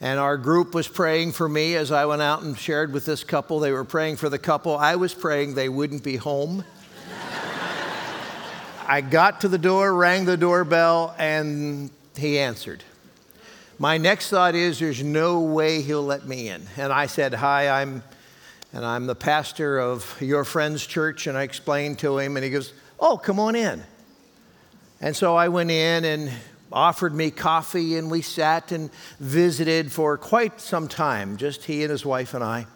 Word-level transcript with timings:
And 0.02 0.18
our 0.18 0.38
group 0.38 0.74
was 0.74 0.88
praying 0.88 1.34
for 1.34 1.50
me 1.50 1.76
as 1.76 1.92
I 1.92 2.06
went 2.06 2.22
out 2.22 2.42
and 2.42 2.58
shared 2.58 2.94
with 2.94 3.06
this 3.06 3.24
couple. 3.26 3.60
They 3.60 3.74
were 3.74 3.84
praying 3.84 4.16
for 4.16 4.30
the 4.30 4.40
couple. 4.40 4.78
I 4.78 4.96
was 4.96 5.14
praying 5.14 5.56
they 5.56 5.68
wouldn't 5.68 6.04
be 6.04 6.16
home. 6.16 6.64
I 8.88 9.02
got 9.02 9.42
to 9.42 9.50
the 9.50 9.58
door, 9.58 9.94
rang 9.94 10.24
the 10.24 10.38
doorbell, 10.38 11.14
and 11.20 11.90
he 12.16 12.40
answered. 12.40 12.84
My 13.78 13.98
next 13.98 14.30
thought 14.30 14.56
is 14.56 14.80
there's 14.80 15.04
no 15.04 15.42
way 15.42 15.82
he'll 15.82 16.04
let 16.04 16.26
me 16.26 16.50
in. 16.50 16.66
And 16.78 16.94
I 16.94 17.06
said, 17.06 17.34
"Hi, 17.34 17.82
I'm 17.82 18.04
and 18.72 18.86
I'm 18.86 19.06
the 19.06 19.16
pastor 19.16 19.80
of 19.80 20.18
your 20.22 20.44
friend's 20.46 20.86
church." 20.86 21.28
And 21.28 21.38
I 21.38 21.44
explained 21.44 22.00
to 22.00 22.20
him 22.20 22.38
and 22.38 22.44
he 22.44 22.50
goes, 22.50 22.74
"Oh, 23.00 23.18
come 23.18 23.40
on 23.40 23.56
in." 23.56 23.84
And 25.02 25.16
so 25.16 25.36
I 25.36 25.48
went 25.48 25.72
in 25.72 26.04
and 26.04 26.32
offered 26.72 27.14
me 27.14 27.32
coffee, 27.32 27.98
and 27.98 28.10
we 28.12 28.22
sat 28.22 28.72
and 28.72 28.90
visited 29.20 29.92
for 29.92 30.18
quite 30.18 30.62
some 30.62 30.88
time, 30.88 31.38
just 31.38 31.64
he 31.66 31.84
and 31.84 31.92
his 31.92 32.06
wife 32.06 32.34
and 32.34 32.44
I. 32.44 32.68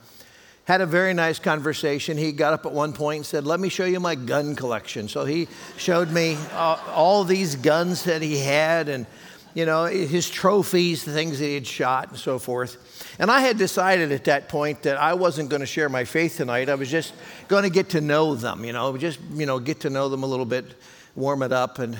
Had 0.66 0.80
a 0.80 0.86
very 0.86 1.14
nice 1.14 1.40
conversation. 1.40 2.18
He 2.18 2.32
got 2.32 2.54
up 2.54 2.66
at 2.66 2.72
one 2.72 2.94
point 2.94 3.18
and 3.18 3.26
said, 3.26 3.46
Let 3.46 3.60
me 3.60 3.68
show 3.68 3.84
you 3.84 4.00
my 4.00 4.16
gun 4.16 4.56
collection. 4.56 5.10
So 5.10 5.26
he 5.26 5.50
showed 5.76 6.10
me 6.10 6.38
uh, 6.54 6.78
all 6.88 7.26
these 7.26 7.58
guns 7.58 8.06
that 8.06 8.22
he 8.22 8.40
had 8.40 8.88
and, 8.88 9.06
you 9.54 9.66
know, 9.66 9.84
his 9.86 10.30
trophies, 10.30 11.04
the 11.04 11.12
things 11.12 11.40
that 11.40 11.46
he 11.46 11.56
had 11.56 11.68
shot, 11.68 12.10
and 12.10 12.18
so 12.18 12.40
forth. 12.40 12.78
And 13.20 13.30
I 13.30 13.42
had 13.42 13.58
decided 13.58 14.14
at 14.14 14.24
that 14.24 14.48
point 14.48 14.84
that 14.84 14.98
I 14.98 15.16
wasn't 15.16 15.50
going 15.50 15.60
to 15.60 15.66
share 15.66 15.90
my 15.90 16.06
faith 16.06 16.38
tonight. 16.38 16.70
I 16.70 16.76
was 16.76 16.90
just 16.90 17.14
going 17.50 17.64
to 17.64 17.70
get 17.70 17.90
to 17.90 18.02
know 18.02 18.34
them, 18.34 18.64
you 18.64 18.72
know, 18.72 18.96
just, 18.96 19.20
you 19.34 19.46
know, 19.46 19.60
get 19.60 19.82
to 19.82 19.90
know 19.90 20.08
them 20.08 20.24
a 20.24 20.28
little 20.28 20.46
bit, 20.46 20.76
warm 21.14 21.44
it 21.44 21.52
up. 21.52 21.80
And 21.80 21.98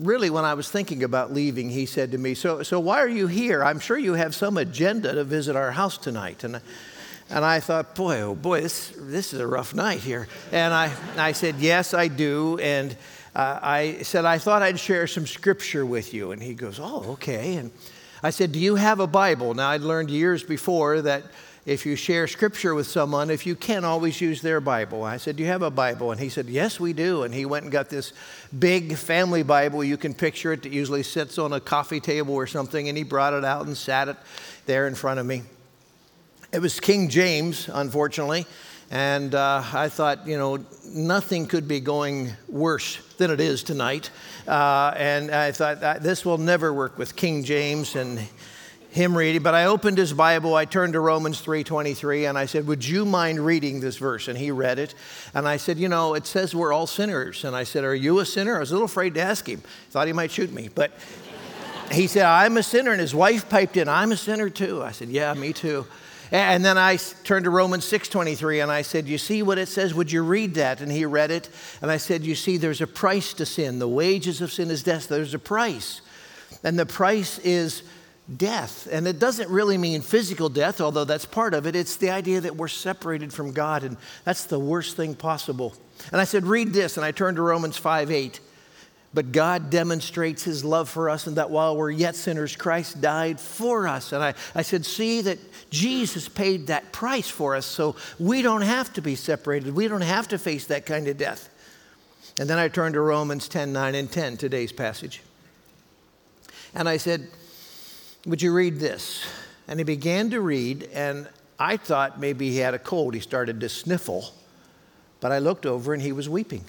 really, 0.00 0.30
when 0.30 0.44
I 0.44 0.54
was 0.54 0.68
thinking 0.68 1.04
about 1.04 1.32
leaving, 1.32 1.70
he 1.70 1.86
said 1.86 2.12
to 2.12 2.18
me, 2.18 2.34
So, 2.34 2.62
so 2.62 2.80
why 2.80 2.98
are 3.00 3.08
you 3.08 3.26
here? 3.26 3.62
I'm 3.62 3.78
sure 3.78 3.98
you 3.98 4.14
have 4.14 4.34
some 4.34 4.56
agenda 4.56 5.14
to 5.14 5.24
visit 5.24 5.54
our 5.54 5.70
house 5.70 5.98
tonight. 5.98 6.42
And, 6.42 6.60
and 7.28 7.44
I 7.44 7.60
thought, 7.60 7.94
Boy, 7.94 8.20
oh 8.20 8.34
boy, 8.34 8.62
this, 8.62 8.92
this 8.96 9.32
is 9.32 9.40
a 9.40 9.46
rough 9.46 9.74
night 9.74 10.00
here. 10.00 10.26
And 10.50 10.72
I, 10.74 10.92
I 11.16 11.32
said, 11.32 11.56
Yes, 11.58 11.94
I 11.94 12.08
do. 12.08 12.58
And 12.58 12.96
uh, 13.34 13.60
I 13.62 13.98
said, 14.02 14.24
I 14.24 14.38
thought 14.38 14.62
I'd 14.62 14.80
share 14.80 15.06
some 15.06 15.26
scripture 15.26 15.84
with 15.86 16.14
you. 16.14 16.32
And 16.32 16.42
he 16.42 16.54
goes, 16.54 16.80
Oh, 16.80 17.12
okay. 17.12 17.56
And 17.56 17.70
I 18.22 18.30
said, 18.30 18.52
Do 18.52 18.58
you 18.58 18.76
have 18.76 19.00
a 19.00 19.06
Bible? 19.06 19.54
Now, 19.54 19.70
I'd 19.70 19.82
learned 19.82 20.10
years 20.10 20.42
before 20.42 21.02
that 21.02 21.24
if 21.66 21.84
you 21.84 21.94
share 21.94 22.26
scripture 22.26 22.74
with 22.74 22.86
someone, 22.86 23.30
if 23.30 23.46
you 23.46 23.54
can't 23.54 23.84
always 23.84 24.20
use 24.20 24.40
their 24.40 24.60
Bible. 24.60 25.04
I 25.04 25.18
said, 25.18 25.36
Do 25.36 25.42
you 25.42 25.48
have 25.48 25.62
a 25.62 25.70
Bible? 25.70 26.10
And 26.10 26.20
he 26.20 26.28
said, 26.28 26.46
Yes, 26.46 26.80
we 26.80 26.92
do. 26.92 27.22
And 27.22 27.34
he 27.34 27.44
went 27.44 27.64
and 27.64 27.72
got 27.72 27.90
this 27.90 28.12
big 28.58 28.96
family 28.96 29.42
Bible. 29.42 29.84
You 29.84 29.96
can 29.96 30.14
picture 30.14 30.52
it 30.52 30.62
that 30.62 30.72
usually 30.72 31.02
sits 31.02 31.38
on 31.38 31.52
a 31.52 31.60
coffee 31.60 32.00
table 32.00 32.34
or 32.34 32.46
something. 32.46 32.88
And 32.88 32.96
he 32.96 33.04
brought 33.04 33.34
it 33.34 33.44
out 33.44 33.66
and 33.66 33.76
sat 33.76 34.08
it 34.08 34.16
there 34.66 34.86
in 34.86 34.94
front 34.94 35.20
of 35.20 35.26
me. 35.26 35.42
It 36.52 36.60
was 36.60 36.80
King 36.80 37.08
James, 37.08 37.68
unfortunately. 37.72 38.46
And 38.90 39.36
uh, 39.36 39.62
I 39.72 39.88
thought, 39.88 40.26
you 40.26 40.36
know, 40.36 40.64
nothing 40.84 41.46
could 41.46 41.68
be 41.68 41.78
going 41.78 42.32
worse 42.48 42.96
than 43.18 43.30
it 43.30 43.38
is 43.38 43.62
tonight. 43.62 44.10
Uh, 44.48 44.92
and 44.96 45.30
I 45.30 45.52
thought, 45.52 46.02
this 46.02 46.24
will 46.24 46.38
never 46.38 46.74
work 46.74 46.98
with 46.98 47.14
King 47.14 47.44
James. 47.44 47.94
And 47.94 48.18
him 48.90 49.16
reading, 49.16 49.42
but 49.42 49.54
I 49.54 49.66
opened 49.66 49.98
his 49.98 50.12
Bible, 50.12 50.54
I 50.54 50.64
turned 50.64 50.94
to 50.94 51.00
Romans 51.00 51.40
3:23 51.40 52.28
and 52.28 52.36
I 52.36 52.46
said, 52.46 52.66
"Would 52.66 52.84
you 52.84 53.04
mind 53.04 53.44
reading 53.44 53.80
this 53.80 53.96
verse?" 53.96 54.26
And 54.26 54.36
he 54.36 54.50
read 54.50 54.78
it. 54.78 54.94
And 55.32 55.46
I 55.46 55.58
said, 55.58 55.78
"You 55.78 55.88
know, 55.88 56.14
it 56.14 56.26
says 56.26 56.54
we're 56.54 56.72
all 56.72 56.88
sinners." 56.88 57.44
And 57.44 57.54
I 57.54 57.64
said, 57.64 57.84
"Are 57.84 57.94
you 57.94 58.18
a 58.18 58.26
sinner?" 58.26 58.56
I 58.56 58.60
was 58.60 58.70
a 58.70 58.74
little 58.74 58.86
afraid 58.86 59.14
to 59.14 59.20
ask 59.20 59.48
him. 59.48 59.62
Thought 59.90 60.08
he 60.08 60.12
might 60.12 60.32
shoot 60.32 60.52
me, 60.52 60.70
but 60.74 60.92
he 61.92 62.08
said, 62.08 62.24
"I'm 62.24 62.56
a 62.56 62.62
sinner." 62.62 62.90
And 62.90 63.00
his 63.00 63.14
wife 63.14 63.48
piped 63.48 63.76
in, 63.76 63.88
"I'm 63.88 64.10
a 64.10 64.16
sinner 64.16 64.50
too." 64.50 64.82
I 64.82 64.90
said, 64.90 65.08
"Yeah, 65.08 65.32
me 65.34 65.52
too." 65.52 65.86
And 66.32 66.64
then 66.64 66.78
I 66.78 66.96
turned 67.24 67.44
to 67.44 67.50
Romans 67.50 67.84
6:23 67.84 68.60
and 68.60 68.70
I 68.72 68.82
said, 68.82 69.08
"You 69.08 69.18
see 69.18 69.42
what 69.42 69.58
it 69.58 69.68
says? 69.68 69.94
Would 69.94 70.10
you 70.10 70.22
read 70.22 70.54
that?" 70.54 70.80
And 70.80 70.90
he 70.90 71.04
read 71.04 71.30
it, 71.30 71.48
and 71.80 71.90
I 71.90 71.96
said, 71.96 72.24
"You 72.24 72.34
see 72.34 72.56
there's 72.56 72.80
a 72.80 72.86
price 72.86 73.32
to 73.34 73.46
sin. 73.46 73.78
The 73.78 73.88
wages 73.88 74.40
of 74.40 74.52
sin 74.52 74.70
is 74.70 74.82
death. 74.82 75.08
There's 75.08 75.34
a 75.34 75.38
price." 75.38 76.00
And 76.64 76.78
the 76.78 76.86
price 76.86 77.38
is 77.44 77.82
death. 78.36 78.88
And 78.90 79.06
it 79.06 79.18
doesn't 79.18 79.48
really 79.48 79.78
mean 79.78 80.02
physical 80.02 80.48
death, 80.48 80.80
although 80.80 81.04
that's 81.04 81.24
part 81.24 81.54
of 81.54 81.66
it. 81.66 81.74
It's 81.74 81.96
the 81.96 82.10
idea 82.10 82.40
that 82.40 82.56
we're 82.56 82.68
separated 82.68 83.32
from 83.32 83.52
God, 83.52 83.84
and 83.84 83.96
that's 84.24 84.44
the 84.44 84.58
worst 84.58 84.96
thing 84.96 85.14
possible. 85.14 85.74
And 86.12 86.20
I 86.20 86.24
said, 86.24 86.46
Read 86.46 86.72
this. 86.72 86.96
And 86.96 87.04
I 87.04 87.12
turned 87.12 87.36
to 87.36 87.42
Romans 87.42 87.76
5 87.76 88.10
8. 88.10 88.40
But 89.12 89.32
God 89.32 89.70
demonstrates 89.70 90.44
his 90.44 90.64
love 90.64 90.88
for 90.88 91.10
us, 91.10 91.26
and 91.26 91.36
that 91.36 91.50
while 91.50 91.76
we're 91.76 91.90
yet 91.90 92.14
sinners, 92.14 92.54
Christ 92.54 93.00
died 93.00 93.40
for 93.40 93.88
us. 93.88 94.12
And 94.12 94.22
I, 94.22 94.34
I 94.54 94.62
said, 94.62 94.86
See 94.86 95.20
that 95.22 95.38
Jesus 95.70 96.28
paid 96.28 96.68
that 96.68 96.92
price 96.92 97.28
for 97.28 97.56
us, 97.56 97.66
so 97.66 97.96
we 98.20 98.40
don't 98.40 98.62
have 98.62 98.92
to 98.92 99.02
be 99.02 99.16
separated. 99.16 99.74
We 99.74 99.88
don't 99.88 100.00
have 100.02 100.28
to 100.28 100.38
face 100.38 100.66
that 100.66 100.86
kind 100.86 101.08
of 101.08 101.18
death. 101.18 101.48
And 102.38 102.48
then 102.48 102.58
I 102.58 102.68
turned 102.68 102.94
to 102.94 103.00
Romans 103.00 103.48
10 103.48 103.72
9 103.72 103.94
and 103.96 104.10
10, 104.10 104.36
today's 104.36 104.72
passage. 104.72 105.22
And 106.72 106.88
I 106.88 106.96
said, 106.96 107.28
would 108.26 108.42
you 108.42 108.52
read 108.52 108.78
this? 108.78 109.24
And 109.68 109.78
he 109.78 109.84
began 109.84 110.30
to 110.30 110.40
read, 110.40 110.88
and 110.92 111.28
I 111.58 111.76
thought 111.76 112.18
maybe 112.18 112.50
he 112.50 112.58
had 112.58 112.74
a 112.74 112.78
cold. 112.78 113.14
He 113.14 113.20
started 113.20 113.60
to 113.60 113.68
sniffle, 113.68 114.32
but 115.20 115.32
I 115.32 115.38
looked 115.38 115.66
over 115.66 115.92
and 115.92 116.02
he 116.02 116.12
was 116.12 116.28
weeping. 116.28 116.64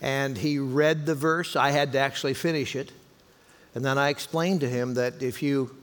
And 0.00 0.38
he 0.38 0.58
read 0.58 1.06
the 1.06 1.14
verse. 1.14 1.56
I 1.56 1.70
had 1.70 1.92
to 1.92 1.98
actually 1.98 2.34
finish 2.34 2.76
it. 2.76 2.92
And 3.74 3.84
then 3.84 3.98
I 3.98 4.10
explained 4.10 4.60
to 4.60 4.68
him 4.68 4.94
that 4.94 5.22
if 5.22 5.42
you 5.42 5.76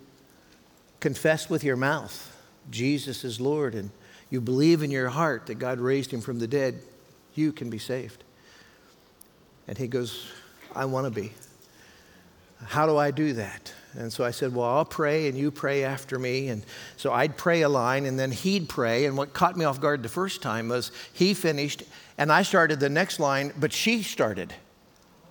confess 1.00 1.50
with 1.50 1.64
your 1.64 1.76
mouth 1.76 2.32
Jesus 2.72 3.24
is 3.24 3.40
Lord 3.40 3.76
and 3.76 3.92
you 4.30 4.42
believe 4.42 4.82
in 4.82 4.92
your 4.92 5.10
heart 5.10 5.46
that 5.48 5.56
God 5.56 5.80
raised 5.80 6.12
him 6.12 6.22
from 6.22 6.40
the 6.40 6.48
dead, 6.48 6.82
you 7.36 7.52
can 7.52 7.70
be 7.70 7.78
saved. 7.78 8.24
And 9.68 9.78
he 9.78 9.88
goes, 9.88 10.28
I 10.76 10.86
want 10.86 11.06
to 11.06 11.12
be. 11.12 11.32
How 12.68 12.86
do 12.86 12.98
I 12.98 13.12
do 13.12 13.34
that? 13.34 13.74
And 13.98 14.12
so 14.12 14.24
I 14.24 14.32
said, 14.32 14.54
Well, 14.54 14.68
I'll 14.68 14.86
pray 14.86 15.28
and 15.28 15.38
you 15.38 15.52
pray 15.52 15.84
after 15.84 16.20
me. 16.20 16.50
And 16.50 16.66
so 16.98 17.12
I'd 17.14 17.38
pray 17.38 17.62
a 17.62 17.70
line 17.70 18.06
and 18.06 18.20
then 18.20 18.32
he'd 18.32 18.68
pray. 18.68 19.06
And 19.06 19.18
what 19.18 19.34
caught 19.34 19.56
me 19.58 19.66
off 19.66 19.80
guard 19.80 20.04
the 20.04 20.10
first 20.10 20.42
time 20.42 20.70
was 20.70 20.92
he 21.14 21.34
finished 21.34 21.84
and 22.18 22.32
I 22.32 22.44
started 22.44 22.80
the 22.80 22.90
next 22.90 23.20
line, 23.20 23.54
but 23.58 23.72
she 23.72 24.04
started. 24.04 24.54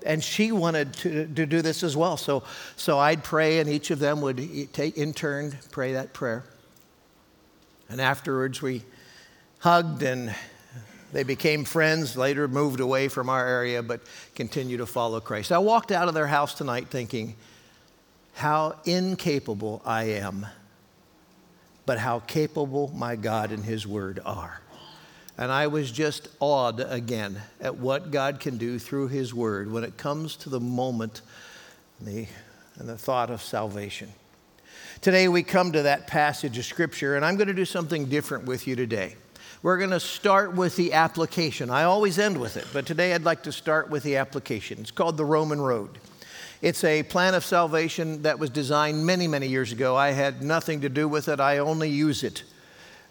And 0.06 0.22
she 0.22 0.52
wanted 0.52 0.92
to, 0.94 1.26
to 1.26 1.46
do 1.46 1.62
this 1.62 1.82
as 1.82 1.96
well. 1.96 2.16
So, 2.16 2.42
so 2.76 2.98
I'd 2.98 3.24
pray 3.24 3.58
and 3.58 3.68
each 3.68 3.90
of 3.90 3.98
them 3.98 4.20
would 4.20 4.72
take 4.72 4.96
in 4.96 5.12
turn 5.12 5.58
pray 5.70 5.94
that 5.94 6.12
prayer. 6.12 6.44
And 7.88 8.00
afterwards 8.00 8.60
we 8.60 8.82
hugged 9.58 10.02
and 10.02 10.34
they 11.14 11.22
became 11.22 11.62
friends, 11.64 12.16
later 12.16 12.48
moved 12.48 12.80
away 12.80 13.06
from 13.06 13.28
our 13.28 13.46
area, 13.46 13.84
but 13.84 14.00
continue 14.34 14.78
to 14.78 14.84
follow 14.84 15.20
Christ. 15.20 15.52
I 15.52 15.58
walked 15.58 15.92
out 15.92 16.08
of 16.08 16.14
their 16.14 16.26
house 16.26 16.54
tonight 16.54 16.88
thinking, 16.88 17.36
how 18.32 18.74
incapable 18.84 19.80
I 19.84 20.06
am, 20.06 20.44
but 21.86 22.00
how 22.00 22.18
capable 22.18 22.90
my 22.96 23.14
God 23.14 23.52
and 23.52 23.64
His 23.64 23.86
Word 23.86 24.18
are. 24.26 24.60
And 25.38 25.52
I 25.52 25.68
was 25.68 25.92
just 25.92 26.26
awed 26.40 26.80
again 26.80 27.40
at 27.60 27.76
what 27.76 28.10
God 28.10 28.40
can 28.40 28.58
do 28.58 28.80
through 28.80 29.06
His 29.06 29.32
Word 29.32 29.70
when 29.70 29.84
it 29.84 29.96
comes 29.96 30.34
to 30.38 30.48
the 30.48 30.58
moment 30.58 31.20
and 32.00 32.08
the, 32.08 32.26
and 32.80 32.88
the 32.88 32.98
thought 32.98 33.30
of 33.30 33.40
salvation. 33.40 34.12
Today 35.00 35.28
we 35.28 35.44
come 35.44 35.70
to 35.70 35.82
that 35.82 36.08
passage 36.08 36.58
of 36.58 36.64
Scripture, 36.64 37.14
and 37.14 37.24
I'm 37.24 37.36
going 37.36 37.46
to 37.46 37.54
do 37.54 37.64
something 37.64 38.06
different 38.06 38.46
with 38.46 38.66
you 38.66 38.74
today. 38.74 39.14
We're 39.64 39.78
going 39.78 39.92
to 39.92 40.00
start 40.00 40.52
with 40.52 40.76
the 40.76 40.92
application. 40.92 41.70
I 41.70 41.84
always 41.84 42.18
end 42.18 42.38
with 42.38 42.58
it, 42.58 42.66
but 42.74 42.84
today 42.84 43.14
I'd 43.14 43.22
like 43.22 43.44
to 43.44 43.50
start 43.50 43.88
with 43.88 44.02
the 44.02 44.16
application. 44.16 44.78
It's 44.78 44.90
called 44.90 45.16
the 45.16 45.24
Roman 45.24 45.58
Road. 45.58 45.88
It's 46.60 46.84
a 46.84 47.02
plan 47.02 47.32
of 47.32 47.46
salvation 47.46 48.20
that 48.24 48.38
was 48.38 48.50
designed 48.50 49.06
many, 49.06 49.26
many 49.26 49.48
years 49.48 49.72
ago. 49.72 49.96
I 49.96 50.10
had 50.10 50.42
nothing 50.42 50.82
to 50.82 50.90
do 50.90 51.08
with 51.08 51.28
it, 51.28 51.40
I 51.40 51.58
only 51.58 51.88
use 51.88 52.24
it. 52.24 52.42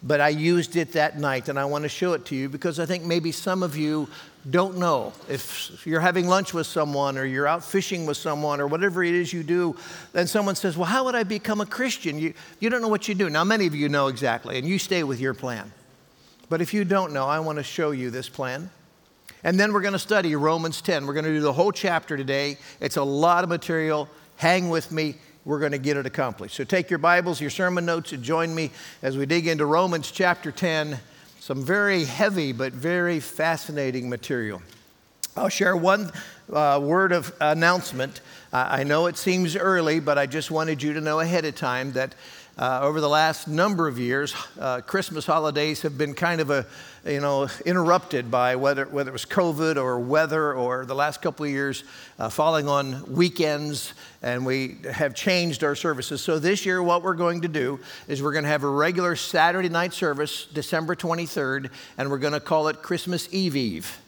But 0.04 0.22
I 0.22 0.30
used 0.30 0.76
it 0.76 0.92
that 0.92 1.18
night, 1.18 1.50
and 1.50 1.58
I 1.58 1.66
want 1.66 1.86
to 1.86 1.90
show 1.90 2.14
it 2.14 2.24
to 2.26 2.36
you 2.36 2.50
because 2.50 2.80
I 2.80 2.86
think 2.86 3.04
maybe 3.04 3.32
some 3.32 3.64
of 3.64 3.76
you 3.76 4.08
don't 4.52 4.78
know. 4.78 5.12
If 5.28 5.88
you're 5.88 6.02
having 6.02 6.28
lunch 6.28 6.54
with 6.54 6.68
someone 6.68 7.18
or 7.18 7.26
you're 7.26 7.48
out 7.48 7.64
fishing 7.64 8.06
with 8.06 8.18
someone 8.18 8.62
or 8.62 8.68
whatever 8.68 9.04
it 9.04 9.16
is 9.16 9.34
you 9.34 9.42
do, 9.42 9.76
then 10.12 10.28
someone 10.28 10.54
says, 10.54 10.78
Well, 10.78 10.86
how 10.86 11.06
would 11.06 11.16
I 11.16 11.24
become 11.24 11.62
a 11.62 11.66
Christian? 11.66 12.20
You, 12.20 12.36
you 12.60 12.70
don't 12.70 12.84
know 12.84 12.90
what 12.90 13.08
you 13.08 13.16
do. 13.16 13.28
Now, 13.28 13.44
many 13.44 13.66
of 13.66 13.74
you 13.74 13.90
know 13.90 14.06
exactly, 14.06 14.60
and 14.60 14.68
you 14.68 14.78
stay 14.78 15.04
with 15.04 15.20
your 15.20 15.34
plan. 15.34 15.72
But 16.54 16.62
if 16.62 16.72
you 16.72 16.86
don't 16.86 17.14
know, 17.14 17.26
I 17.26 17.40
want 17.40 17.58
to 17.58 17.64
show 17.64 17.90
you 17.90 18.12
this 18.12 18.30
plan. 18.30 18.70
And 19.44 19.60
then 19.60 19.74
we're 19.74 19.82
going 19.82 19.94
to 19.94 19.98
study 19.98 20.36
Romans 20.36 20.84
10. 20.84 21.08
We're 21.08 21.14
going 21.14 21.26
to 21.26 21.34
do 21.34 21.40
the 21.40 21.52
whole 21.52 21.72
chapter 21.72 22.16
today. 22.16 22.60
It's 22.80 22.96
a 22.96 23.04
lot 23.04 23.44
of 23.44 23.50
material. 23.50 24.08
Hang 24.36 24.70
with 24.70 24.92
me. 24.92 25.16
We're 25.46 25.58
going 25.58 25.72
to 25.72 25.80
get 25.80 25.98
it 25.98 26.06
accomplished. 26.06 26.54
So 26.54 26.64
take 26.64 26.92
your 26.92 27.00
Bibles, 27.00 27.42
your 27.42 27.50
sermon 27.50 27.88
notes, 27.88 28.12
and 28.14 28.22
join 28.22 28.54
me 28.54 28.70
as 29.02 29.18
we 29.18 29.26
dig 29.26 29.48
into 29.48 29.66
Romans 29.66 30.12
chapter 30.12 30.52
10. 30.52 31.00
Some 31.40 31.66
very 31.66 32.04
heavy 32.04 32.52
but 32.52 32.72
very 32.72 33.20
fascinating 33.20 34.08
material. 34.08 34.62
I'll 35.36 35.50
share 35.50 35.76
one 35.76 36.12
uh, 36.52 36.80
word 36.84 37.14
of 37.14 37.34
announcement. 37.42 38.22
I 38.52 38.84
know 38.84 39.08
it 39.08 39.18
seems 39.18 39.56
early, 39.56 40.00
but 40.00 40.20
I 40.20 40.28
just 40.28 40.52
wanted 40.52 40.84
you 40.84 40.94
to 40.94 41.02
know 41.02 41.20
ahead 41.20 41.46
of 41.46 41.56
time 41.56 41.94
that 41.94 42.14
uh, 42.58 42.82
over 42.84 43.02
the 43.02 43.10
last 43.10 43.48
number 43.48 43.88
of 43.88 43.98
years, 43.98 44.36
uh, 44.60 44.80
Christmas 44.82 45.26
holidays 45.26 45.82
have 45.82 45.98
been 45.98 46.14
kind 46.14 46.40
of 46.40 46.52
a, 46.52 46.68
you 47.04 47.20
know, 47.20 47.48
interrupted 47.66 48.30
by 48.30 48.56
whether, 48.56 48.86
whether 48.86 49.10
it 49.10 49.14
was 49.14 49.26
COVID 49.26 49.76
or 49.78 50.00
weather 50.00 50.54
or 50.54 50.86
the 50.86 50.94
last 50.94 51.20
couple 51.22 51.46
of 51.46 51.52
years 51.52 51.84
uh, 52.20 52.30
falling 52.30 52.68
on 52.68 53.12
weekends, 53.12 53.96
and 54.22 54.46
we 54.46 54.78
have 54.92 55.16
changed 55.16 55.64
our 55.64 55.76
services. 55.76 56.22
So 56.22 56.38
this 56.38 56.64
year, 56.64 56.84
what 56.84 57.02
we're 57.02 57.16
going 57.16 57.42
to 57.42 57.48
do 57.48 57.80
is 58.08 58.22
we're 58.22 58.34
going 58.34 58.44
to 58.44 58.50
have 58.50 58.64
a 58.64 58.70
regular 58.70 59.16
Saturday 59.16 59.70
night 59.70 59.94
service, 59.94 60.46
December 60.46 60.96
23rd, 60.96 61.72
and 61.98 62.12
we're 62.12 62.20
going 62.20 62.34
to 62.34 62.40
call 62.40 62.68
it 62.68 62.84
Christmas 62.84 63.28
Eve 63.32 63.56
Eve. 63.56 64.03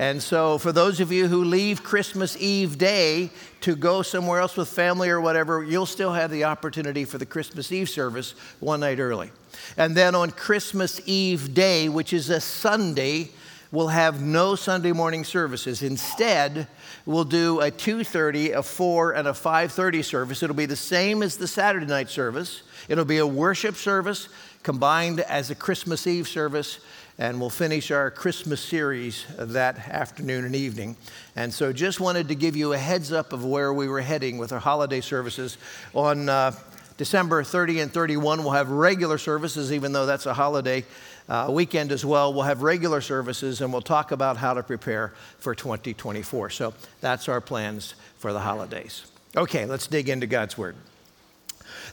And 0.00 0.22
so, 0.22 0.56
for 0.56 0.72
those 0.72 0.98
of 1.00 1.12
you 1.12 1.28
who 1.28 1.44
leave 1.44 1.82
Christmas 1.82 2.34
Eve 2.40 2.78
day 2.78 3.28
to 3.60 3.76
go 3.76 4.00
somewhere 4.00 4.40
else 4.40 4.56
with 4.56 4.66
family 4.66 5.10
or 5.10 5.20
whatever, 5.20 5.62
you'll 5.62 5.84
still 5.84 6.14
have 6.14 6.30
the 6.30 6.44
opportunity 6.44 7.04
for 7.04 7.18
the 7.18 7.26
Christmas 7.26 7.70
Eve 7.70 7.90
service 7.90 8.34
one 8.60 8.80
night 8.80 8.98
early. 8.98 9.30
And 9.76 9.94
then 9.94 10.14
on 10.14 10.30
Christmas 10.30 11.02
Eve 11.04 11.52
day, 11.52 11.90
which 11.90 12.14
is 12.14 12.30
a 12.30 12.40
Sunday, 12.40 13.28
we'll 13.72 13.88
have 13.88 14.22
no 14.22 14.54
Sunday 14.54 14.92
morning 14.92 15.22
services. 15.22 15.82
Instead, 15.82 16.66
we'll 17.04 17.24
do 17.24 17.60
a 17.60 17.70
2:30, 17.70 18.52
a 18.52 18.62
4 18.62 19.12
and 19.12 19.28
a 19.28 19.34
5:30 19.34 20.02
service. 20.02 20.42
It'll 20.42 20.56
be 20.56 20.64
the 20.64 20.76
same 20.76 21.22
as 21.22 21.36
the 21.36 21.46
Saturday 21.46 21.84
night 21.84 22.08
service. 22.08 22.62
It'll 22.88 23.04
be 23.04 23.18
a 23.18 23.26
worship 23.26 23.76
service 23.76 24.30
combined 24.62 25.20
as 25.20 25.50
a 25.50 25.54
Christmas 25.54 26.06
Eve 26.06 26.26
service 26.26 26.78
and 27.20 27.38
we'll 27.38 27.50
finish 27.50 27.90
our 27.90 28.10
Christmas 28.10 28.62
series 28.62 29.26
that 29.36 29.78
afternoon 29.90 30.46
and 30.46 30.56
evening. 30.56 30.96
And 31.36 31.52
so 31.52 31.70
just 31.70 32.00
wanted 32.00 32.28
to 32.28 32.34
give 32.34 32.56
you 32.56 32.72
a 32.72 32.78
heads 32.78 33.12
up 33.12 33.34
of 33.34 33.44
where 33.44 33.74
we 33.74 33.88
were 33.88 34.00
heading 34.00 34.38
with 34.38 34.52
our 34.52 34.58
holiday 34.58 35.02
services. 35.02 35.58
On 35.92 36.30
uh, 36.30 36.52
December 36.96 37.44
30 37.44 37.80
and 37.80 37.92
31, 37.92 38.42
we'll 38.42 38.52
have 38.52 38.70
regular 38.70 39.18
services, 39.18 39.70
even 39.70 39.92
though 39.92 40.06
that's 40.06 40.24
a 40.24 40.32
holiday 40.32 40.82
uh, 41.28 41.48
weekend 41.50 41.92
as 41.92 42.06
well. 42.06 42.32
We'll 42.32 42.44
have 42.44 42.62
regular 42.62 43.02
services 43.02 43.60
and 43.60 43.70
we'll 43.70 43.82
talk 43.82 44.12
about 44.12 44.38
how 44.38 44.54
to 44.54 44.62
prepare 44.62 45.12
for 45.40 45.54
2024. 45.54 46.48
So 46.48 46.72
that's 47.02 47.28
our 47.28 47.42
plans 47.42 47.96
for 48.16 48.32
the 48.32 48.40
holidays. 48.40 49.04
Okay, 49.36 49.66
let's 49.66 49.86
dig 49.86 50.08
into 50.08 50.26
God's 50.26 50.56
Word. 50.56 50.74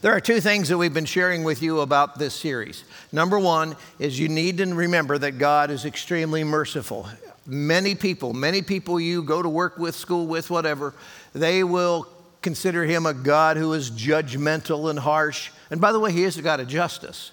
There 0.00 0.12
are 0.12 0.20
two 0.20 0.40
things 0.40 0.68
that 0.68 0.78
we've 0.78 0.94
been 0.94 1.06
sharing 1.06 1.42
with 1.42 1.60
you 1.60 1.80
about 1.80 2.20
this 2.20 2.32
series. 2.32 2.84
Number 3.10 3.36
one 3.36 3.74
is 3.98 4.18
you 4.18 4.28
need 4.28 4.58
to 4.58 4.72
remember 4.72 5.18
that 5.18 5.38
God 5.38 5.72
is 5.72 5.84
extremely 5.84 6.44
merciful. 6.44 7.08
Many 7.44 7.96
people, 7.96 8.32
many 8.32 8.62
people 8.62 9.00
you 9.00 9.24
go 9.24 9.42
to 9.42 9.48
work 9.48 9.76
with, 9.76 9.96
school 9.96 10.28
with, 10.28 10.50
whatever, 10.50 10.94
they 11.34 11.64
will 11.64 12.06
consider 12.42 12.84
him 12.84 13.06
a 13.06 13.14
God 13.14 13.56
who 13.56 13.72
is 13.72 13.90
judgmental 13.90 14.88
and 14.88 15.00
harsh. 15.00 15.50
And 15.68 15.80
by 15.80 15.90
the 15.90 15.98
way, 15.98 16.12
he 16.12 16.22
is 16.22 16.36
a 16.36 16.42
God 16.42 16.60
of 16.60 16.68
justice, 16.68 17.32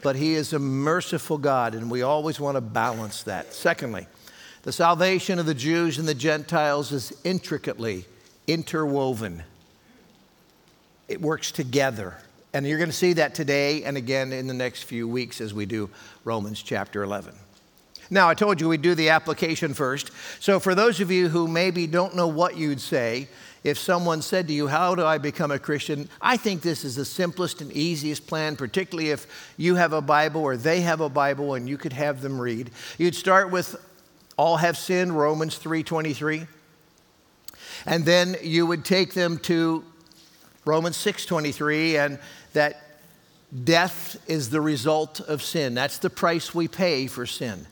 but 0.00 0.14
he 0.14 0.34
is 0.34 0.52
a 0.52 0.60
merciful 0.60 1.38
God, 1.38 1.74
and 1.74 1.90
we 1.90 2.02
always 2.02 2.38
want 2.38 2.56
to 2.56 2.60
balance 2.60 3.24
that. 3.24 3.52
Secondly, 3.52 4.06
the 4.62 4.72
salvation 4.72 5.40
of 5.40 5.46
the 5.46 5.54
Jews 5.54 5.98
and 5.98 6.06
the 6.06 6.14
Gentiles 6.14 6.92
is 6.92 7.18
intricately 7.24 8.04
interwoven 8.46 9.42
it 11.08 11.20
works 11.20 11.52
together. 11.52 12.16
And 12.52 12.66
you're 12.66 12.78
going 12.78 12.90
to 12.90 12.96
see 12.96 13.14
that 13.14 13.34
today 13.34 13.82
and 13.82 13.96
again 13.96 14.32
in 14.32 14.46
the 14.46 14.54
next 14.54 14.84
few 14.84 15.08
weeks 15.08 15.40
as 15.40 15.52
we 15.52 15.66
do 15.66 15.90
Romans 16.24 16.62
chapter 16.62 17.02
11. 17.02 17.34
Now, 18.10 18.28
I 18.28 18.34
told 18.34 18.60
you 18.60 18.68
we'd 18.68 18.82
do 18.82 18.94
the 18.94 19.08
application 19.08 19.74
first. 19.74 20.10
So, 20.38 20.60
for 20.60 20.74
those 20.74 21.00
of 21.00 21.10
you 21.10 21.28
who 21.28 21.48
maybe 21.48 21.86
don't 21.86 22.14
know 22.14 22.28
what 22.28 22.56
you'd 22.56 22.80
say, 22.80 23.28
if 23.64 23.78
someone 23.78 24.20
said 24.20 24.46
to 24.48 24.52
you, 24.52 24.68
How 24.68 24.94
do 24.94 25.04
I 25.04 25.18
become 25.18 25.50
a 25.50 25.58
Christian? 25.58 26.08
I 26.20 26.36
think 26.36 26.60
this 26.60 26.84
is 26.84 26.96
the 26.96 27.04
simplest 27.04 27.62
and 27.62 27.72
easiest 27.72 28.26
plan, 28.26 28.56
particularly 28.56 29.10
if 29.10 29.26
you 29.56 29.74
have 29.76 29.94
a 29.94 30.02
Bible 30.02 30.42
or 30.42 30.56
they 30.56 30.82
have 30.82 31.00
a 31.00 31.08
Bible 31.08 31.54
and 31.54 31.68
you 31.68 31.78
could 31.78 31.94
have 31.94 32.20
them 32.20 32.40
read. 32.40 32.70
You'd 32.98 33.14
start 33.14 33.50
with 33.50 33.74
All 34.36 34.58
have 34.58 34.76
sinned, 34.76 35.16
Romans 35.16 35.56
3:23. 35.56 36.46
And 37.86 38.04
then 38.04 38.36
you 38.42 38.66
would 38.66 38.84
take 38.84 39.14
them 39.14 39.38
to 39.38 39.84
Romans 40.64 40.96
6:23 40.96 41.96
and 41.96 42.18
that 42.52 42.80
death 43.64 44.16
is 44.26 44.50
the 44.50 44.60
result 44.60 45.20
of 45.20 45.42
sin. 45.42 45.74
That's 45.74 45.98
the 45.98 46.10
price 46.10 46.54
we 46.54 46.68
pay 46.68 47.06
for 47.06 47.26
sin. 47.26 47.66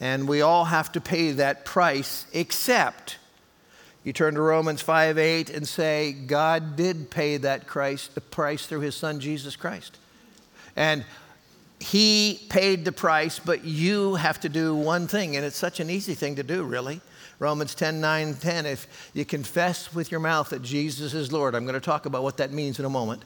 And 0.00 0.28
we 0.28 0.40
all 0.40 0.64
have 0.64 0.90
to 0.92 1.00
pay 1.00 1.32
that 1.32 1.64
price 1.64 2.26
except 2.32 3.18
you 4.04 4.12
turn 4.12 4.34
to 4.34 4.40
Romans 4.40 4.82
5 4.82 5.16
8 5.16 5.50
and 5.50 5.66
say, 5.66 6.12
God 6.12 6.74
did 6.74 7.10
pay 7.10 7.36
that 7.36 7.68
Christ, 7.68 8.14
the 8.14 8.20
price 8.20 8.66
through 8.66 8.80
his 8.80 8.96
son 8.96 9.20
Jesus 9.20 9.54
Christ. 9.54 9.98
And 10.74 11.04
he 11.78 12.40
paid 12.48 12.84
the 12.84 12.92
price, 12.92 13.38
but 13.38 13.64
you 13.64 14.16
have 14.16 14.40
to 14.40 14.48
do 14.48 14.74
one 14.74 15.06
thing, 15.06 15.36
and 15.36 15.44
it's 15.44 15.56
such 15.56 15.78
an 15.78 15.90
easy 15.90 16.14
thing 16.14 16.36
to 16.36 16.42
do, 16.42 16.64
really. 16.64 17.00
Romans 17.42 17.74
10 17.74 18.00
9 18.00 18.34
10. 18.34 18.66
If 18.66 19.10
you 19.14 19.24
confess 19.24 19.92
with 19.92 20.12
your 20.12 20.20
mouth 20.20 20.50
that 20.50 20.62
Jesus 20.62 21.12
is 21.12 21.32
Lord, 21.32 21.56
I'm 21.56 21.64
going 21.64 21.74
to 21.74 21.80
talk 21.80 22.06
about 22.06 22.22
what 22.22 22.36
that 22.36 22.52
means 22.52 22.78
in 22.78 22.84
a 22.84 22.88
moment. 22.88 23.24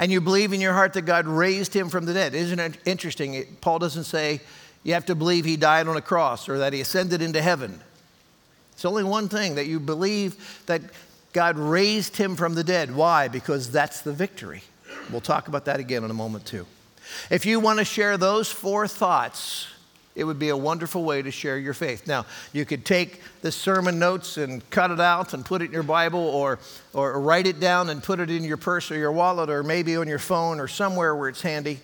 And 0.00 0.10
you 0.10 0.20
believe 0.20 0.52
in 0.52 0.60
your 0.60 0.72
heart 0.72 0.94
that 0.94 1.02
God 1.02 1.28
raised 1.28 1.72
him 1.72 1.88
from 1.88 2.06
the 2.06 2.12
dead. 2.12 2.34
Isn't 2.34 2.58
it 2.58 2.76
interesting? 2.84 3.56
Paul 3.60 3.78
doesn't 3.78 4.04
say 4.04 4.40
you 4.82 4.94
have 4.94 5.06
to 5.06 5.14
believe 5.14 5.44
he 5.44 5.56
died 5.56 5.86
on 5.86 5.96
a 5.96 6.02
cross 6.02 6.48
or 6.48 6.58
that 6.58 6.72
he 6.72 6.80
ascended 6.80 7.22
into 7.22 7.40
heaven. 7.40 7.80
It's 8.72 8.84
only 8.84 9.04
one 9.04 9.28
thing 9.28 9.54
that 9.54 9.66
you 9.66 9.78
believe 9.78 10.64
that 10.66 10.82
God 11.32 11.56
raised 11.56 12.16
him 12.16 12.34
from 12.34 12.54
the 12.54 12.64
dead. 12.64 12.96
Why? 12.96 13.28
Because 13.28 13.70
that's 13.70 14.00
the 14.00 14.12
victory. 14.12 14.62
We'll 15.12 15.20
talk 15.20 15.46
about 15.46 15.66
that 15.66 15.78
again 15.78 16.02
in 16.02 16.10
a 16.10 16.14
moment, 16.14 16.46
too. 16.46 16.66
If 17.30 17.46
you 17.46 17.60
want 17.60 17.78
to 17.78 17.84
share 17.84 18.16
those 18.16 18.50
four 18.50 18.88
thoughts, 18.88 19.68
it 20.16 20.24
would 20.24 20.38
be 20.38 20.50
a 20.50 20.56
wonderful 20.56 21.02
way 21.04 21.22
to 21.22 21.30
share 21.30 21.58
your 21.58 21.74
faith. 21.74 22.06
Now, 22.06 22.24
you 22.52 22.64
could 22.64 22.84
take 22.84 23.20
the 23.42 23.50
sermon 23.50 23.98
notes 23.98 24.36
and 24.36 24.68
cut 24.70 24.90
it 24.90 25.00
out 25.00 25.34
and 25.34 25.44
put 25.44 25.60
it 25.60 25.66
in 25.66 25.72
your 25.72 25.82
Bible 25.82 26.20
or, 26.20 26.60
or 26.92 27.20
write 27.20 27.46
it 27.46 27.58
down 27.58 27.90
and 27.90 28.02
put 28.02 28.20
it 28.20 28.30
in 28.30 28.44
your 28.44 28.56
purse 28.56 28.90
or 28.90 28.96
your 28.96 29.12
wallet 29.12 29.50
or 29.50 29.62
maybe 29.62 29.96
on 29.96 30.06
your 30.06 30.20
phone 30.20 30.60
or 30.60 30.68
somewhere 30.68 31.16
where 31.16 31.28
it's 31.28 31.42
handy. 31.42 31.80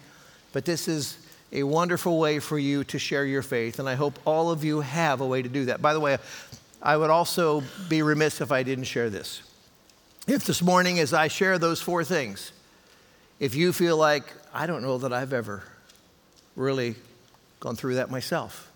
But 0.52 0.64
this 0.64 0.87
is 0.87 1.18
a 1.52 1.64
wonderful 1.64 2.18
way 2.18 2.38
for 2.38 2.58
you 2.58 2.84
to 2.84 2.99
share 2.99 3.25
your 3.25 3.42
faith, 3.42 3.80
and 3.80 3.88
I 3.88 3.94
hope 3.96 4.18
all 4.25 4.50
of 4.50 4.62
you 4.62 4.80
have 4.80 5.20
a 5.20 5.26
way 5.26 5.42
to 5.42 5.49
do 5.49 5.64
that. 5.64 5.82
By 5.82 5.94
the 5.94 6.00
way, 6.00 6.18
I 6.80 6.96
would 6.96 7.10
also 7.10 7.64
be 7.88 8.02
remiss 8.02 8.40
if 8.40 8.52
I 8.52 8.62
didn't 8.62 8.84
share 8.84 9.10
this. 9.10 9.42
If 10.28 10.44
this 10.44 10.62
morning, 10.62 11.00
as 11.00 11.12
I 11.12 11.26
share 11.26 11.58
those 11.58 11.82
four 11.82 12.04
things, 12.04 12.52
if 13.40 13.56
you 13.56 13.72
feel 13.72 13.96
like, 13.96 14.32
I 14.54 14.66
don't 14.66 14.82
know 14.82 14.99
that 14.99 15.12
I've 15.12 15.32
ever 15.32 15.64
really 16.54 16.94
gone 17.61 17.76
through 17.76 17.95
that 17.97 18.11
myself, 18.11 18.71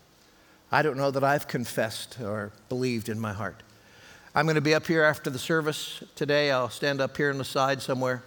I 0.70 0.82
don't 0.82 0.96
know 0.96 1.10
that 1.10 1.24
I've 1.24 1.48
confessed 1.48 2.20
or 2.20 2.52
believed 2.68 3.08
in 3.08 3.18
my 3.18 3.32
heart. 3.32 3.62
I'm 4.34 4.46
going 4.46 4.56
to 4.56 4.60
be 4.60 4.74
up 4.74 4.86
here 4.86 5.02
after 5.04 5.30
the 5.30 5.38
service 5.38 6.02
today. 6.16 6.50
I'll 6.50 6.70
stand 6.70 7.00
up 7.00 7.16
here 7.16 7.30
on 7.30 7.38
the 7.38 7.44
side 7.44 7.80
somewhere 7.80 8.22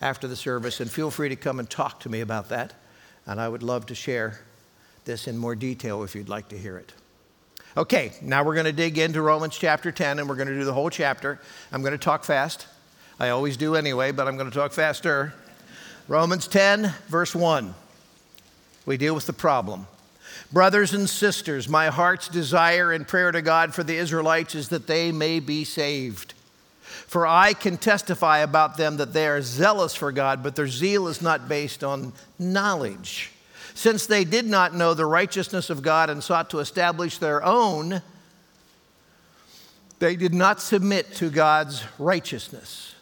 after 0.00 0.28
the 0.28 0.36
service, 0.36 0.80
and 0.80 0.90
feel 0.90 1.10
free 1.10 1.30
to 1.30 1.36
come 1.36 1.58
and 1.58 1.68
talk 1.68 2.00
to 2.00 2.08
me 2.08 2.20
about 2.20 2.50
that. 2.50 2.74
And 3.26 3.40
I 3.40 3.48
would 3.48 3.62
love 3.62 3.86
to 3.86 3.94
share 3.94 4.40
this 5.06 5.26
in 5.26 5.38
more 5.38 5.54
detail 5.54 6.02
if 6.02 6.14
you'd 6.14 6.28
like 6.28 6.48
to 6.48 6.58
hear 6.58 6.76
it. 6.76 6.92
Okay, 7.76 8.12
now 8.22 8.44
we're 8.44 8.54
going 8.54 8.66
to 8.66 8.72
dig 8.72 8.98
into 8.98 9.20
Romans 9.22 9.56
chapter 9.56 9.92
10 9.92 10.18
and 10.18 10.28
we're 10.28 10.36
going 10.36 10.48
to 10.48 10.54
do 10.54 10.64
the 10.64 10.72
whole 10.72 10.90
chapter. 10.90 11.40
I'm 11.72 11.82
going 11.82 11.92
to 11.92 11.98
talk 11.98 12.24
fast. 12.24 12.66
I 13.18 13.30
always 13.30 13.56
do 13.56 13.74
anyway, 13.74 14.12
but 14.12 14.26
I'm 14.26 14.36
going 14.36 14.50
to 14.50 14.56
talk 14.56 14.72
faster. 14.72 15.34
Romans 16.08 16.48
10, 16.48 16.92
verse 17.08 17.34
1. 17.34 17.74
We 18.86 18.96
deal 18.96 19.14
with 19.14 19.26
the 19.26 19.32
problem. 19.32 19.86
Brothers 20.52 20.94
and 20.94 21.08
sisters, 21.08 21.68
my 21.68 21.88
heart's 21.88 22.28
desire 22.28 22.92
and 22.92 23.06
prayer 23.06 23.32
to 23.32 23.42
God 23.42 23.74
for 23.74 23.82
the 23.82 23.96
Israelites 23.96 24.54
is 24.54 24.68
that 24.68 24.86
they 24.86 25.12
may 25.12 25.40
be 25.40 25.64
saved. 25.64 26.34
For 27.06 27.26
I 27.26 27.52
can 27.52 27.76
testify 27.76 28.38
about 28.38 28.76
them 28.76 28.96
that 28.96 29.12
they 29.12 29.26
are 29.26 29.42
zealous 29.42 29.94
for 29.94 30.12
God, 30.12 30.42
but 30.42 30.56
their 30.56 30.68
zeal 30.68 31.08
is 31.08 31.20
not 31.20 31.48
based 31.48 31.82
on 31.84 32.12
knowledge. 32.38 33.32
Since 33.74 34.06
they 34.06 34.24
did 34.24 34.46
not 34.46 34.74
know 34.74 34.94
the 34.94 35.06
righteousness 35.06 35.68
of 35.68 35.82
God 35.82 36.10
and 36.10 36.22
sought 36.22 36.50
to 36.50 36.60
establish 36.60 37.18
their 37.18 37.44
own, 37.44 38.00
they 39.98 40.16
did 40.16 40.34
not 40.34 40.60
submit 40.60 41.14
to 41.16 41.30
God's 41.30 41.84
righteousness. 41.98 42.94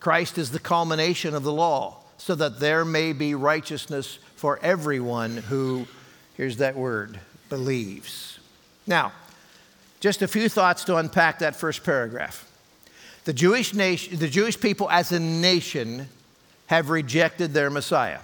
Christ 0.00 0.38
is 0.38 0.50
the 0.50 0.58
culmination 0.58 1.34
of 1.34 1.42
the 1.42 1.52
law, 1.52 1.98
so 2.18 2.34
that 2.34 2.60
there 2.60 2.84
may 2.84 3.12
be 3.12 3.34
righteousness 3.34 4.18
for 4.34 4.58
everyone 4.62 5.36
who, 5.36 5.86
here's 6.36 6.58
that 6.58 6.76
word, 6.76 7.18
believes. 7.48 8.38
Now, 8.86 9.12
just 10.00 10.22
a 10.22 10.28
few 10.28 10.48
thoughts 10.48 10.84
to 10.84 10.96
unpack 10.96 11.38
that 11.38 11.54
first 11.54 11.84
paragraph. 11.84 12.48
The 13.24 13.32
Jewish, 13.32 13.72
nation, 13.72 14.18
the 14.18 14.28
Jewish 14.28 14.58
people 14.58 14.90
as 14.90 15.12
a 15.12 15.20
nation 15.20 16.08
have 16.66 16.90
rejected 16.90 17.52
their 17.52 17.70
Messiah. 17.70 18.18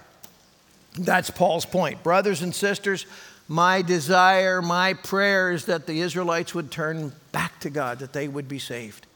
That's 0.99 1.31
Paul's 1.31 1.67
point. 1.67 2.03
Brothers 2.03 2.43
and 2.43 2.55
sisters, 2.55 3.07
my 3.47 3.83
desire, 3.83 4.61
my 4.61 4.95
prayer 4.95 5.53
is 5.53 5.67
that 5.67 5.87
the 5.87 6.01
Israelites 6.01 6.55
would 6.55 6.71
turn 6.71 7.13
back 7.31 7.61
to 7.61 7.71
God, 7.71 8.01
that 8.01 8.13
they 8.13 8.27
would 8.27 8.49
be 8.49 8.59
saved. 8.59 9.07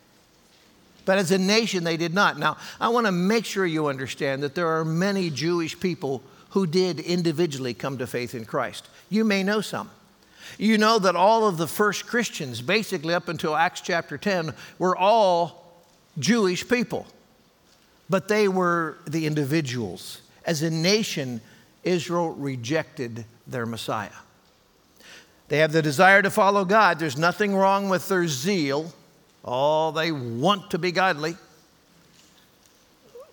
But 1.04 1.18
as 1.18 1.32
a 1.32 1.38
nation, 1.38 1.82
they 1.82 1.96
did 1.96 2.14
not. 2.14 2.38
Now, 2.38 2.56
I 2.80 2.88
want 2.90 3.06
to 3.06 3.12
make 3.12 3.44
sure 3.44 3.66
you 3.66 3.88
understand 3.88 4.42
that 4.42 4.54
there 4.54 4.68
are 4.68 4.84
many 4.84 5.30
Jewish 5.30 5.78
people 5.78 6.22
who 6.52 6.66
did 6.66 7.00
individually 7.00 7.74
come 7.74 7.98
to 7.98 8.06
faith 8.06 8.34
in 8.34 8.44
Christ. 8.44 8.88
You 9.10 9.24
may 9.24 9.42
know 9.42 9.60
some. 9.60 9.90
You 10.58 10.78
know 10.78 10.98
that 10.98 11.16
all 11.16 11.46
of 11.46 11.56
the 11.56 11.66
first 11.66 12.06
Christians, 12.06 12.60
basically 12.60 13.14
up 13.14 13.28
until 13.28 13.56
Acts 13.56 13.80
chapter 13.80 14.18
10, 14.18 14.52
were 14.78 14.96
all 14.96 15.82
Jewish 16.18 16.68
people, 16.68 17.06
but 18.10 18.28
they 18.28 18.48
were 18.48 18.98
the 19.06 19.26
individuals. 19.26 20.20
As 20.44 20.62
a 20.62 20.70
nation, 20.70 21.40
Israel 21.84 22.30
rejected 22.30 23.24
their 23.46 23.64
Messiah. 23.64 24.10
They 25.48 25.58
have 25.58 25.72
the 25.72 25.82
desire 25.82 26.20
to 26.22 26.30
follow 26.30 26.64
God. 26.64 26.98
There's 26.98 27.18
nothing 27.18 27.54
wrong 27.54 27.88
with 27.88 28.08
their 28.08 28.28
zeal. 28.28 28.92
Oh, 29.44 29.90
they 29.90 30.12
want 30.12 30.70
to 30.70 30.78
be 30.78 30.92
godly. 30.92 31.36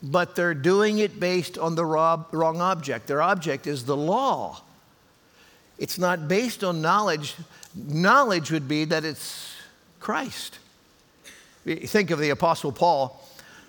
But 0.02 0.36
they're 0.36 0.54
doing 0.54 1.00
it 1.00 1.20
based 1.20 1.58
on 1.58 1.76
the 1.76 1.86
wrong 1.86 2.62
object. 2.62 3.08
Their 3.08 3.22
object 3.22 3.68
is 3.68 3.84
the 3.86 3.98
law. 3.98 4.62
It's 5.78 5.98
not 5.98 6.28
based 6.28 6.64
on 6.64 6.82
knowledge. 6.82 7.36
Knowledge 7.76 8.52
would 8.52 8.68
be 8.68 8.86
that 8.86 9.04
it's 9.04 9.54
Christ. 10.00 10.60
Think 11.66 12.12
of 12.12 12.20
the 12.20 12.30
Apostle 12.30 12.72
Paul, 12.72 13.22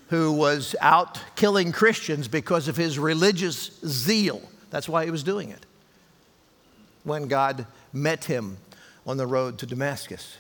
who 0.09 0.33
was 0.33 0.77
out 0.81 1.21
killing 1.37 1.73
Christians 1.73 2.29
because 2.29 2.69
of 2.69 2.77
his 2.77 2.99
religious 2.99 3.79
zeal. 3.85 4.41
That's 4.71 4.89
why 4.89 5.05
he 5.05 5.11
was 5.11 5.23
doing 5.23 5.51
it. 5.51 5.67
When 7.03 7.27
God 7.27 7.67
met 7.93 8.25
him 8.25 8.59
on 9.07 9.17
the 9.17 9.27
road 9.27 9.59
to 9.59 9.67
Damascus. 9.67 10.37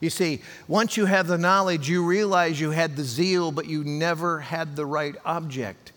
You 0.00 0.10
see, 0.10 0.42
once 0.68 0.96
you 0.96 1.06
have 1.06 1.26
the 1.26 1.38
knowledge, 1.38 1.88
you 1.88 2.04
realize 2.04 2.60
you 2.60 2.70
had 2.70 2.96
the 2.96 3.04
zeal, 3.04 3.50
but 3.50 3.66
you 3.66 3.82
never 3.82 4.40
had 4.40 4.76
the 4.76 4.86
right 4.86 5.16
object. 5.24 5.92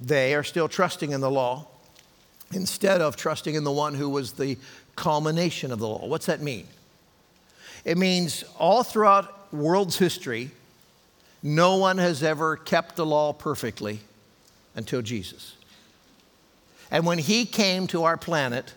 They 0.00 0.34
are 0.34 0.44
still 0.44 0.68
trusting 0.68 1.12
in 1.12 1.20
the 1.20 1.30
law 1.30 1.66
instead 2.52 3.00
of 3.00 3.16
trusting 3.16 3.54
in 3.54 3.64
the 3.64 3.72
one 3.72 3.94
who 3.94 4.08
was 4.08 4.32
the 4.32 4.58
culmination 4.94 5.72
of 5.72 5.78
the 5.78 5.88
law. 5.88 6.06
What's 6.06 6.26
that 6.26 6.42
mean? 6.42 6.66
It 7.84 7.96
means 7.96 8.44
all 8.58 8.82
throughout 8.82 9.52
world's 9.52 9.98
history, 9.98 10.50
no 11.42 11.76
one 11.76 11.98
has 11.98 12.22
ever 12.22 12.56
kept 12.56 12.96
the 12.96 13.06
law 13.06 13.32
perfectly 13.32 14.00
until 14.74 15.02
Jesus. 15.02 15.54
And 16.90 17.06
when 17.06 17.18
he 17.18 17.46
came 17.46 17.86
to 17.88 18.04
our 18.04 18.16
planet, 18.16 18.74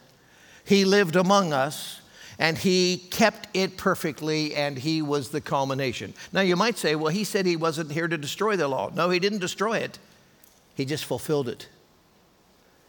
he 0.64 0.86
lived 0.86 1.16
among 1.16 1.54
us 1.54 2.02
and 2.40 2.58
he 2.58 2.98
kept 3.12 3.50
it 3.54 3.78
perfectly 3.78 4.56
and 4.56 4.80
he 4.80 5.02
was 5.02 5.30
the 5.30 5.42
culmination. 5.42 6.14
Now 6.32 6.42
you 6.42 6.56
might 6.56 6.78
say, 6.78 6.96
well, 6.96 7.12
he 7.14 7.26
said 7.26 7.46
he 7.46 7.58
wasn't 7.58 7.92
here 7.92 8.08
to 8.08 8.18
destroy 8.18 8.56
the 8.56 8.68
law. 8.68 8.90
No, 8.96 9.10
he 9.10 9.20
didn't 9.20 9.40
destroy 9.40 9.80
it, 9.80 10.00
he 10.74 10.86
just 10.86 11.06
fulfilled 11.06 11.50
it. 11.50 11.68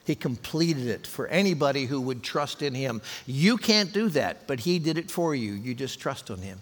He 0.07 0.15
completed 0.15 0.87
it 0.87 1.07
for 1.07 1.27
anybody 1.29 1.85
who 1.85 2.01
would 2.01 2.23
trust 2.23 2.63
in 2.63 2.75
him. 2.75 3.03
You 3.27 3.57
can't 3.57 3.93
do 3.93 4.09
that, 4.11 4.47
but 4.47 4.61
he 4.61 4.79
did 4.79 4.97
it 4.97 5.11
for 5.11 5.35
you. 5.35 5.53
You 5.53 5.75
just 5.75 6.01
trust 6.01 6.31
on 6.31 6.39
him. 6.39 6.61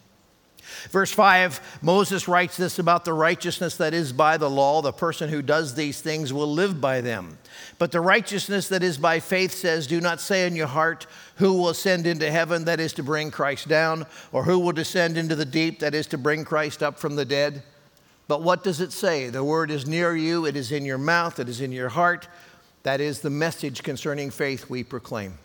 Verse 0.91 1.13
5, 1.13 1.81
Moses 1.83 2.29
writes 2.29 2.57
this 2.57 2.79
about 2.79 3.05
the 3.05 3.13
righteousness 3.13 3.77
that 3.77 3.95
is 3.95 4.13
by 4.13 4.37
the 4.37 4.51
law. 4.51 4.83
The 4.83 4.93
person 4.93 5.29
who 5.29 5.43
does 5.43 5.75
these 5.75 6.01
things 6.01 6.33
will 6.33 6.53
live 6.53 6.81
by 6.81 7.01
them. 7.01 7.39
But 7.79 7.93
the 7.93 8.01
righteousness 8.01 8.69
that 8.69 8.83
is 8.83 8.99
by 8.99 9.21
faith 9.21 9.53
says, 9.53 9.87
Do 9.87 10.01
not 10.01 10.21
say 10.21 10.47
in 10.47 10.57
your 10.57 10.67
heart, 10.67 11.07
Who 11.37 11.55
will 11.55 11.71
ascend 11.71 12.07
into 12.07 12.31
heaven, 12.31 12.65
that 12.65 12.81
is 12.81 12.93
to 12.95 13.03
bring 13.03 13.31
Christ 13.31 13.69
down, 13.69 14.07
or 14.33 14.45
who 14.45 14.59
will 14.59 14.73
descend 14.73 15.17
into 15.17 15.35
the 15.35 15.45
deep, 15.45 15.81
that 15.81 15.95
is 15.95 16.07
to 16.09 16.19
bring 16.19 16.45
Christ 16.45 16.83
up 16.83 16.99
from 16.99 17.17
the 17.17 17.25
dead. 17.25 17.63
But 18.29 18.43
what 18.43 18.63
does 18.63 18.81
it 18.81 18.93
say? 18.93 19.31
The 19.31 19.43
word 19.43 19.71
is 19.71 19.87
near 19.87 20.15
you, 20.15 20.45
it 20.45 20.57
is 20.57 20.71
in 20.71 20.85
your 20.85 20.99
mouth, 20.99 21.41
it 21.41 21.49
is 21.49 21.61
in 21.61 21.73
your 21.73 21.89
heart. 21.89 22.29
That 22.83 23.01
is 23.01 23.21
the 23.21 23.31
message 23.31 23.83
concerning 23.83 24.31
faith 24.31 24.71
we 24.71 24.85
proclaim. 24.85 25.39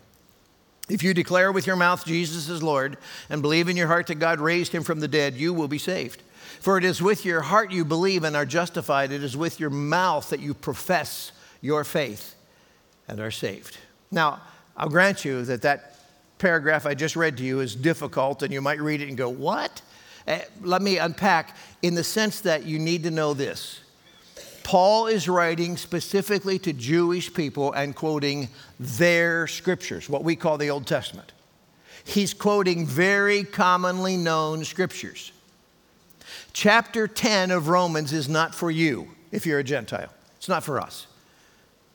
If 0.88 1.02
you 1.02 1.14
declare 1.14 1.50
with 1.50 1.66
your 1.66 1.76
mouth 1.76 2.04
Jesus 2.04 2.48
is 2.48 2.62
Lord 2.62 2.98
and 3.30 3.40
believe 3.40 3.68
in 3.68 3.76
your 3.76 3.86
heart 3.86 4.08
that 4.08 4.16
God 4.16 4.40
raised 4.40 4.72
him 4.72 4.82
from 4.82 5.00
the 5.00 5.08
dead, 5.08 5.34
you 5.34 5.54
will 5.54 5.68
be 5.68 5.78
saved. 5.78 6.22
For 6.60 6.76
it 6.76 6.84
is 6.84 7.00
with 7.00 7.24
your 7.24 7.40
heart 7.40 7.72
you 7.72 7.84
believe 7.84 8.24
and 8.24 8.36
are 8.36 8.46
justified, 8.46 9.12
it 9.12 9.22
is 9.22 9.36
with 9.36 9.58
your 9.58 9.70
mouth 9.70 10.30
that 10.30 10.40
you 10.40 10.52
profess 10.54 11.32
your 11.60 11.84
faith 11.84 12.34
and 13.08 13.18
are 13.20 13.30
saved. 13.30 13.78
Now, 14.10 14.40
I'll 14.76 14.88
grant 14.88 15.24
you 15.24 15.44
that 15.44 15.62
that 15.62 15.96
paragraph 16.38 16.84
I 16.84 16.94
just 16.94 17.16
read 17.16 17.36
to 17.38 17.44
you 17.44 17.60
is 17.60 17.74
difficult, 17.74 18.42
and 18.42 18.52
you 18.52 18.60
might 18.60 18.80
read 18.80 19.00
it 19.00 19.08
and 19.08 19.16
go, 19.16 19.28
What? 19.28 19.82
Uh, 20.26 20.38
let 20.62 20.80
me 20.80 20.98
unpack 20.98 21.56
in 21.82 21.94
the 21.94 22.04
sense 22.04 22.40
that 22.42 22.64
you 22.64 22.78
need 22.78 23.02
to 23.02 23.10
know 23.10 23.34
this 23.34 23.80
Paul 24.64 25.06
is 25.06 25.28
writing 25.28 25.76
specifically 25.76 26.58
to 26.60 26.72
Jewish 26.72 27.32
people 27.32 27.72
and 27.72 27.94
quoting 27.94 28.48
their 28.80 29.46
scriptures, 29.46 30.08
what 30.08 30.24
we 30.24 30.34
call 30.34 30.58
the 30.58 30.70
Old 30.70 30.86
Testament. 30.86 31.32
He's 32.02 32.34
quoting 32.34 32.86
very 32.86 33.44
commonly 33.44 34.16
known 34.16 34.64
scriptures. 34.64 35.32
Chapter 36.52 37.06
10 37.06 37.50
of 37.50 37.68
Romans 37.68 38.12
is 38.12 38.28
not 38.28 38.54
for 38.54 38.70
you 38.70 39.08
if 39.30 39.46
you're 39.46 39.58
a 39.58 39.64
Gentile. 39.64 40.10
It's 40.38 40.48
not 40.48 40.64
for 40.64 40.80
us, 40.80 41.06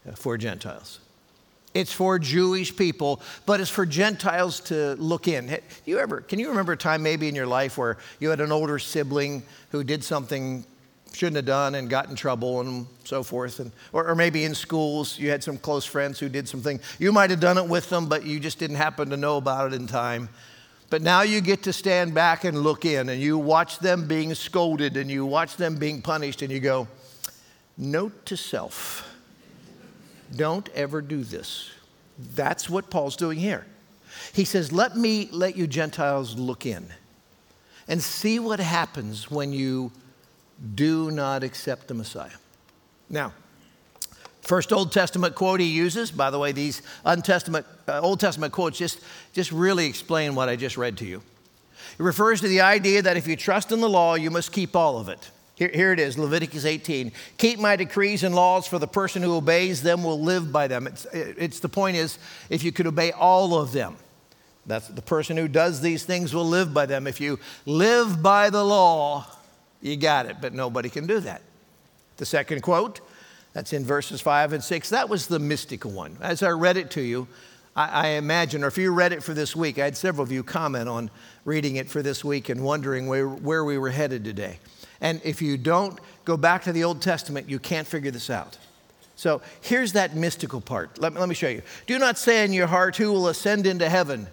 uh, 0.08 0.14
for 0.14 0.38
Gentiles. 0.38 1.00
It's 1.74 1.94
for 1.94 2.20
Jewish 2.20 2.76
people, 2.76 3.22
but 3.46 3.60
it's 3.62 3.70
for 3.70 3.86
Gentiles 3.86 4.60
to 4.62 4.96
look 4.96 5.28
in. 5.28 5.58
You 5.86 6.00
ever, 6.00 6.22
can 6.22 6.40
you 6.40 6.50
remember 6.50 6.74
a 6.74 6.78
time 6.78 7.04
maybe 7.04 7.28
in 7.28 7.36
your 7.36 7.48
life 7.48 7.78
where 7.78 7.98
you 8.20 8.30
had 8.30 8.42
an 8.42 8.52
older 8.52 8.80
sibling 8.80 9.44
who 9.72 9.84
did 9.84 10.04
something 10.04 10.66
shouldn't 11.14 11.38
have 11.38 11.46
done 11.46 11.76
and 11.76 11.90
got 11.90 12.10
in 12.10 12.16
trouble 12.16 12.62
and 12.62 12.88
so 13.04 13.24
forth. 13.24 13.60
And, 13.60 13.72
or, 13.94 14.08
or 14.08 14.16
maybe 14.16 14.44
in 14.44 14.56
schools, 14.56 15.18
you 15.18 15.30
had 15.30 15.44
some 15.44 15.58
close 15.58 15.86
friends 15.86 16.20
who 16.20 16.30
did 16.30 16.48
something. 16.48 16.80
You 17.00 17.12
might 17.12 17.30
have 17.30 17.40
done 17.40 17.58
it 17.58 17.68
with 17.68 17.90
them, 17.90 18.08
but 18.08 18.26
you 18.26 18.40
just 18.40 18.60
didn't 18.60 18.78
happen 18.78 19.10
to 19.10 19.18
know 19.18 19.38
about 19.38 19.74
it 19.74 19.76
in 19.76 19.88
time. 19.88 20.30
But 20.90 21.02
now 21.02 21.22
you 21.22 21.42
get 21.42 21.64
to 21.64 21.74
stand 21.74 22.14
back 22.14 22.44
and 22.44 22.60
look 22.60 22.84
in 22.84 23.10
and 23.10 23.22
you 23.22 23.38
watch 23.38 23.80
them 23.80 24.08
being 24.08 24.34
scolded 24.34 24.98
and 24.98 25.10
you 25.10 25.26
watch 25.26 25.56
them 25.56 25.76
being 25.76 26.02
punished 26.02 26.42
and 26.42 26.52
you 26.52 26.60
go, 26.60 26.88
Note 27.78 28.26
to 28.26 28.36
self, 28.36 29.08
don't 30.36 30.68
ever 30.76 31.02
do 31.02 31.24
this. 31.24 31.70
That's 32.36 32.70
what 32.70 32.90
Paul's 32.90 33.16
doing 33.16 33.40
here. 33.40 33.66
He 34.34 34.44
says, 34.44 34.72
Let 34.74 34.98
me 34.98 35.30
let 35.32 35.56
you 35.56 35.66
Gentiles 35.68 36.38
look 36.38 36.66
in 36.66 36.88
and 37.88 38.02
see 38.02 38.38
what 38.40 38.60
happens 38.60 39.32
when 39.32 39.54
you 39.54 39.92
do 40.76 41.12
not 41.12 41.44
accept 41.44 41.88
the 41.88 41.94
Messiah. 41.94 42.32
Now, 43.10 43.34
first 44.42 44.72
Old 44.72 44.92
Testament 44.92 45.36
quote 45.36 45.60
he 45.60 45.68
uses, 45.68 46.12
by 46.12 46.30
the 46.30 46.40
way, 46.40 46.52
these 46.52 46.82
uh, 47.06 47.16
Old 48.02 48.20
Testament 48.20 48.54
quotes 48.54 48.78
just, 48.78 49.02
just 49.34 49.52
really 49.52 49.88
explain 49.88 50.36
what 50.36 50.50
I 50.50 50.56
just 50.56 50.78
read 50.78 50.98
to 50.98 51.06
you. 51.06 51.22
It 51.98 52.04
refers 52.04 52.42
to 52.42 52.48
the 52.48 52.62
idea 52.62 53.02
that 53.02 53.18
if 53.18 53.28
you 53.28 53.36
trust 53.36 53.72
in 53.72 53.82
the 53.82 53.90
law, 53.90 54.16
you 54.16 54.32
must 54.32 54.52
keep 54.52 54.76
all 54.76 54.98
of 54.98 55.10
it. 55.10 55.32
Here, 55.56 55.72
here, 55.74 55.92
it 55.92 56.00
is 56.00 56.18
Leviticus 56.18 56.64
18. 56.64 57.12
Keep 57.38 57.60
my 57.60 57.76
decrees 57.76 58.24
and 58.24 58.34
laws, 58.34 58.66
for 58.66 58.80
the 58.80 58.88
person 58.88 59.22
who 59.22 59.36
obeys 59.36 59.82
them 59.82 60.04
will 60.04 60.22
live 60.22 60.54
by 60.54 60.68
them. 60.68 60.88
It's, 60.88 61.06
it's 61.12 61.60
the 61.60 61.68
point 61.68 61.98
is, 61.98 62.18
if 62.50 62.64
you 62.64 62.72
could 62.72 62.88
obey 62.88 63.12
all 63.12 63.60
of 63.60 63.74
them, 63.74 63.98
that's 64.66 64.88
the 64.88 65.02
person 65.02 65.36
who 65.36 65.50
does 65.50 65.82
these 65.82 66.06
things 66.06 66.34
will 66.34 66.46
live 66.46 66.74
by 66.74 66.86
them. 66.86 67.08
If 67.08 67.20
you 67.20 67.40
live 67.66 68.24
by 68.24 68.50
the 68.50 68.64
law, 68.64 69.26
you 69.82 69.96
got 69.98 70.26
it, 70.26 70.38
but 70.42 70.54
nobody 70.54 70.90
can 70.90 71.08
do 71.08 71.20
that. 71.22 71.42
The 72.18 72.26
second 72.26 72.62
quote, 72.62 73.00
that's 73.54 73.74
in 73.74 73.84
verses 73.84 74.22
five 74.22 74.54
and 74.54 74.64
six, 74.64 74.90
that 74.90 75.10
was 75.10 75.28
the 75.28 75.40
mystical 75.40 75.92
one. 75.92 76.18
As 76.22 76.44
I 76.44 76.50
read 76.50 76.78
it 76.78 76.92
to 76.92 77.02
you, 77.02 77.28
I, 77.76 77.88
I 77.88 78.08
imagine, 78.10 78.64
or 78.64 78.68
if 78.68 78.78
you 78.78 78.92
read 78.92 79.14
it 79.14 79.24
for 79.24 79.34
this 79.34 79.56
week, 79.56 79.80
I 79.80 79.86
had 79.86 79.98
several 79.98 80.24
of 80.24 80.32
you 80.32 80.44
comment 80.44 80.90
on 80.90 81.10
reading 81.46 81.78
it 81.78 81.90
for 81.90 82.02
this 82.02 82.24
week 82.24 82.50
and 82.50 82.64
wondering 82.64 83.08
where, 83.08 83.28
where 83.28 83.64
we 83.64 83.78
were 83.78 83.90
headed 83.90 84.24
today. 84.24 84.60
And 85.02 85.22
if 85.24 85.42
you 85.42 85.58
don't 85.58 85.98
go 86.26 86.36
back 86.36 86.64
to 86.64 86.74
the 86.74 86.84
Old 86.84 87.02
Testament, 87.02 87.50
you 87.50 87.58
can't 87.58 87.88
figure 87.88 88.12
this 88.12 88.30
out. 88.30 88.58
So 89.16 89.42
here's 89.62 89.94
that 89.94 90.16
mystical 90.16 90.62
part. 90.62 90.98
Let 90.98 91.14
let 91.14 91.28
me 91.28 91.36
show 91.36 91.50
you. 91.50 91.62
Do 91.88 92.00
not 92.00 92.18
say 92.18 92.46
in 92.46 92.54
your 92.54 92.68
heart, 92.68 92.96
Who 92.96 93.12
will 93.12 93.28
ascend 93.28 93.66
into 93.66 93.90
heaven? 93.90 94.28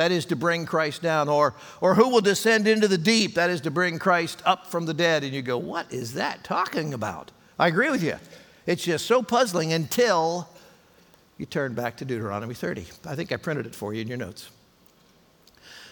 That 0.00 0.12
is 0.12 0.24
to 0.26 0.34
bring 0.36 0.64
Christ 0.64 1.02
down. 1.02 1.28
Or, 1.28 1.52
or 1.82 1.94
who 1.94 2.08
will 2.08 2.22
descend 2.22 2.66
into 2.66 2.88
the 2.88 2.96
deep? 2.96 3.34
That 3.34 3.50
is 3.50 3.60
to 3.60 3.70
bring 3.70 3.98
Christ 3.98 4.42
up 4.46 4.66
from 4.66 4.86
the 4.86 4.94
dead. 4.94 5.24
And 5.24 5.34
you 5.34 5.42
go, 5.42 5.58
what 5.58 5.92
is 5.92 6.14
that 6.14 6.42
talking 6.42 6.94
about? 6.94 7.30
I 7.58 7.68
agree 7.68 7.90
with 7.90 8.02
you. 8.02 8.16
It's 8.64 8.82
just 8.82 9.04
so 9.04 9.22
puzzling 9.22 9.74
until 9.74 10.48
you 11.36 11.44
turn 11.44 11.74
back 11.74 11.98
to 11.98 12.06
Deuteronomy 12.06 12.54
30. 12.54 12.86
I 13.04 13.14
think 13.14 13.30
I 13.30 13.36
printed 13.36 13.66
it 13.66 13.74
for 13.74 13.92
you 13.92 14.00
in 14.00 14.08
your 14.08 14.16
notes. 14.16 14.48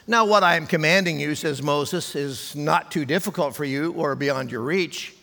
Now, 0.07 0.25
what 0.25 0.43
I 0.43 0.57
am 0.57 0.67
commanding 0.67 1.21
you, 1.21 1.35
says 1.35 1.63
Moses, 1.63 2.17
is 2.17 2.57
not 2.57 2.91
too 2.91 3.05
difficult 3.05 3.55
for 3.55 3.67
you 3.67 3.93
or 3.93 4.15
beyond 4.15 4.51
your 4.51 4.63
reach. 4.63 5.15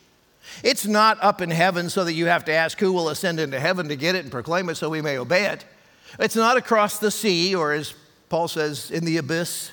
It's 0.64 0.86
not 0.86 1.18
up 1.24 1.42
in 1.42 1.50
heaven 1.50 1.90
so 1.90 2.04
that 2.04 2.14
you 2.14 2.28
have 2.28 2.46
to 2.46 2.52
ask 2.52 2.80
who 2.80 2.94
will 2.94 3.10
ascend 3.10 3.40
into 3.40 3.60
heaven 3.60 3.88
to 3.88 3.96
get 3.96 4.14
it 4.14 4.26
and 4.26 4.32
proclaim 4.32 4.70
it 4.70 4.76
so 4.76 4.92
we 4.92 5.02
may 5.02 5.18
obey 5.18 5.46
it. 5.46 5.66
It's 6.20 6.36
not 6.36 6.56
across 6.56 7.00
the 7.00 7.10
sea 7.10 7.56
or 7.56 7.74
as 7.74 7.96
Paul 8.30 8.48
says, 8.48 8.92
in 8.92 9.06
the 9.06 9.18
abyss, 9.18 9.72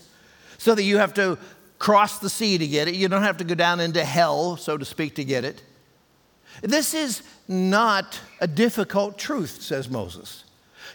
so 0.58 0.74
that 0.74 0.82
you 0.82 0.98
have 0.98 1.14
to 1.14 1.38
cross 1.78 2.18
the 2.18 2.30
sea 2.30 2.58
to 2.58 2.66
get 2.66 2.86
it. 2.86 2.94
You 2.94 3.08
don't 3.08 3.22
have 3.22 3.38
to 3.38 3.44
go 3.44 3.54
down 3.54 3.80
into 3.80 4.04
hell, 4.04 4.56
so 4.56 4.78
to 4.78 4.84
speak, 4.84 5.16
to 5.16 5.24
get 5.24 5.44
it. 5.44 5.62
This 6.60 6.94
is 6.94 7.22
not 7.48 8.20
a 8.40 8.46
difficult 8.46 9.18
truth, 9.18 9.62
says 9.62 9.88
Moses. 9.90 10.44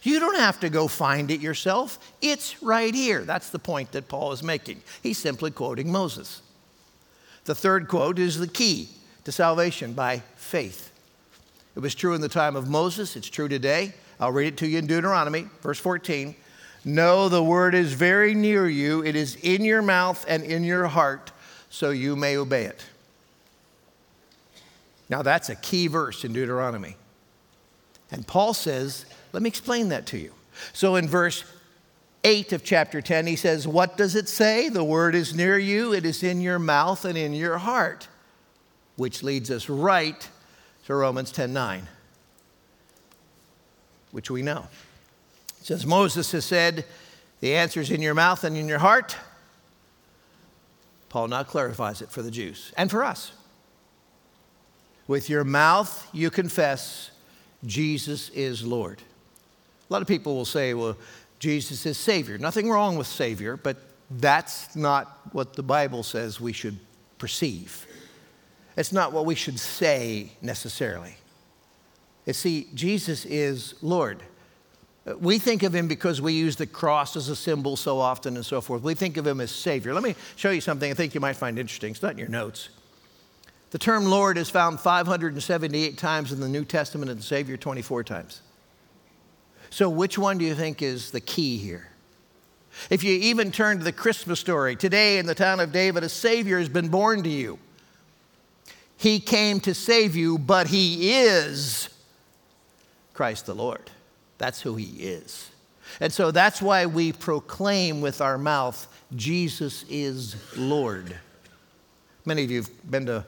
You 0.03 0.19
don't 0.19 0.37
have 0.37 0.59
to 0.61 0.69
go 0.69 0.87
find 0.87 1.31
it 1.31 1.41
yourself. 1.41 1.99
It's 2.21 2.61
right 2.61 2.93
here. 2.93 3.25
That's 3.25 3.49
the 3.49 3.59
point 3.59 3.91
that 3.91 4.07
Paul 4.07 4.31
is 4.31 4.43
making. 4.43 4.81
He's 5.01 5.17
simply 5.17 5.51
quoting 5.51 5.91
Moses. 5.91 6.41
The 7.45 7.55
third 7.55 7.87
quote 7.87 8.19
is 8.19 8.39
the 8.39 8.47
key 8.47 8.89
to 9.23 9.31
salvation 9.31 9.93
by 9.93 10.23
faith. 10.35 10.91
It 11.75 11.79
was 11.79 11.95
true 11.95 12.13
in 12.13 12.21
the 12.21 12.29
time 12.29 12.55
of 12.55 12.69
Moses, 12.69 13.15
it's 13.15 13.29
true 13.29 13.47
today. 13.47 13.93
I'll 14.19 14.31
read 14.31 14.47
it 14.47 14.57
to 14.57 14.67
you 14.67 14.79
in 14.79 14.87
Deuteronomy, 14.87 15.47
verse 15.61 15.79
14. 15.79 16.35
No, 16.87 17.27
the 17.27 17.43
word 17.43 17.75
is 17.75 17.91
very 17.91 18.33
near 18.33 18.65
you. 18.65 19.03
It 19.03 19.17
is 19.17 19.35
in 19.35 19.65
your 19.65 19.81
mouth 19.81 20.23
and 20.25 20.41
in 20.41 20.63
your 20.63 20.87
heart, 20.87 21.33
so 21.69 21.89
you 21.89 22.15
may 22.15 22.37
obey 22.37 22.63
it. 22.63 22.85
Now, 25.09 25.21
that's 25.21 25.49
a 25.49 25.55
key 25.55 25.87
verse 25.87 26.23
in 26.23 26.31
Deuteronomy. 26.31 26.95
And 28.09 28.25
Paul 28.25 28.53
says, 28.53 29.05
let 29.33 29.43
me 29.43 29.49
explain 29.49 29.89
that 29.89 30.05
to 30.07 30.17
you. 30.17 30.31
So, 30.71 30.95
in 30.95 31.09
verse 31.09 31.43
8 32.23 32.53
of 32.53 32.63
chapter 32.63 33.01
10, 33.01 33.27
he 33.27 33.35
says, 33.35 33.67
What 33.67 33.97
does 33.97 34.15
it 34.15 34.29
say? 34.29 34.69
The 34.69 34.83
word 34.83 35.13
is 35.13 35.35
near 35.35 35.59
you, 35.59 35.93
it 35.93 36.05
is 36.05 36.23
in 36.23 36.39
your 36.39 36.57
mouth 36.57 37.03
and 37.03 37.17
in 37.17 37.33
your 37.33 37.57
heart, 37.57 38.07
which 38.95 39.23
leads 39.23 39.51
us 39.51 39.67
right 39.67 40.29
to 40.85 40.95
Romans 40.95 41.33
10 41.33 41.51
9, 41.51 41.89
which 44.11 44.31
we 44.31 44.41
know. 44.41 44.67
Since 45.67 45.85
Moses 45.85 46.31
has 46.31 46.45
said, 46.45 46.85
the 47.41 47.53
answer 47.53 47.81
is 47.81 47.91
in 47.91 48.01
your 48.01 48.13
mouth 48.13 48.45
and 48.45 48.55
in 48.55 48.69
your 48.69 48.79
heart, 48.79 49.17
Paul 51.09 51.27
now 51.27 51.43
clarifies 51.43 52.01
it 52.01 52.09
for 52.09 52.21
the 52.21 52.31
Jews 52.31 52.71
and 52.77 52.89
for 52.89 53.03
us. 53.03 53.33
With 55.07 55.29
your 55.29 55.43
mouth, 55.43 56.07
you 56.13 56.29
confess 56.29 57.11
Jesus 57.65 58.29
is 58.29 58.65
Lord. 58.65 59.01
A 59.89 59.91
lot 59.91 60.01
of 60.01 60.07
people 60.07 60.35
will 60.35 60.45
say, 60.45 60.73
well, 60.73 60.95
Jesus 61.37 61.85
is 61.85 61.97
Savior. 61.97 62.37
Nothing 62.37 62.69
wrong 62.69 62.97
with 62.97 63.07
Savior, 63.07 63.57
but 63.57 63.75
that's 64.09 64.73
not 64.73 65.19
what 65.33 65.51
the 65.57 65.63
Bible 65.63 66.03
says 66.03 66.39
we 66.39 66.53
should 66.53 66.79
perceive. 67.17 67.85
It's 68.77 68.93
not 68.93 69.11
what 69.11 69.25
we 69.25 69.35
should 69.35 69.59
say 69.59 70.31
necessarily. 70.41 71.17
You 72.25 72.31
see, 72.31 72.69
Jesus 72.73 73.25
is 73.25 73.73
Lord. 73.81 74.23
We 75.19 75.39
think 75.39 75.63
of 75.63 75.73
him 75.73 75.87
because 75.87 76.21
we 76.21 76.33
use 76.33 76.57
the 76.57 76.67
cross 76.67 77.15
as 77.15 77.29
a 77.29 77.35
symbol 77.35 77.77
so 77.77 77.99
often 77.99 78.35
and 78.35 78.45
so 78.45 78.59
forth. 78.59 78.81
We 78.81 78.93
think 78.93 79.15
of 79.17 79.25
him 79.25 79.39
as 79.39 79.51
Savior. 79.51 79.93
Let 79.93 80.03
me 80.03 80.15
show 80.35 80.49
you 80.49 80.59
something 80.59 80.91
I 80.91 80.93
think 80.93 81.15
you 81.15 81.21
might 81.21 81.37
find 81.37 81.57
interesting. 81.57 81.91
It's 81.91 82.01
not 82.01 82.13
in 82.13 82.17
your 82.17 82.27
notes. 82.27 82.69
The 83.71 83.77
term 83.77 84.05
Lord 84.05 84.37
is 84.37 84.49
found 84.49 84.79
578 84.79 85.97
times 85.97 86.31
in 86.31 86.39
the 86.39 86.49
New 86.49 86.65
Testament 86.65 87.11
and 87.11 87.23
Savior 87.23 87.57
24 87.57 88.03
times. 88.03 88.41
So, 89.69 89.89
which 89.89 90.17
one 90.17 90.37
do 90.37 90.45
you 90.45 90.55
think 90.55 90.81
is 90.81 91.11
the 91.11 91.19
key 91.19 91.57
here? 91.57 91.89
If 92.89 93.03
you 93.03 93.13
even 93.13 93.51
turn 93.51 93.79
to 93.79 93.83
the 93.83 93.91
Christmas 93.91 94.39
story, 94.39 94.75
today 94.75 95.17
in 95.17 95.25
the 95.25 95.35
town 95.35 95.59
of 95.59 95.71
David, 95.71 96.03
a 96.03 96.09
Savior 96.09 96.59
has 96.59 96.69
been 96.69 96.87
born 96.87 97.23
to 97.23 97.29
you. 97.29 97.59
He 98.97 99.19
came 99.19 99.59
to 99.61 99.73
save 99.73 100.15
you, 100.15 100.37
but 100.37 100.67
He 100.67 101.13
is 101.13 101.89
Christ 103.13 103.45
the 103.45 103.55
Lord. 103.55 103.91
That's 104.37 104.61
who 104.61 104.75
he 104.75 105.03
is. 105.03 105.49
And 105.99 106.11
so 106.11 106.31
that's 106.31 106.61
why 106.61 106.85
we 106.85 107.13
proclaim 107.13 108.01
with 108.01 108.21
our 108.21 108.37
mouth, 108.37 108.87
Jesus 109.15 109.85
is 109.89 110.35
Lord. 110.57 111.17
Many 112.25 112.43
of 112.43 112.51
you 112.51 112.61
have 112.61 112.91
been 112.91 113.05
to 113.05 113.25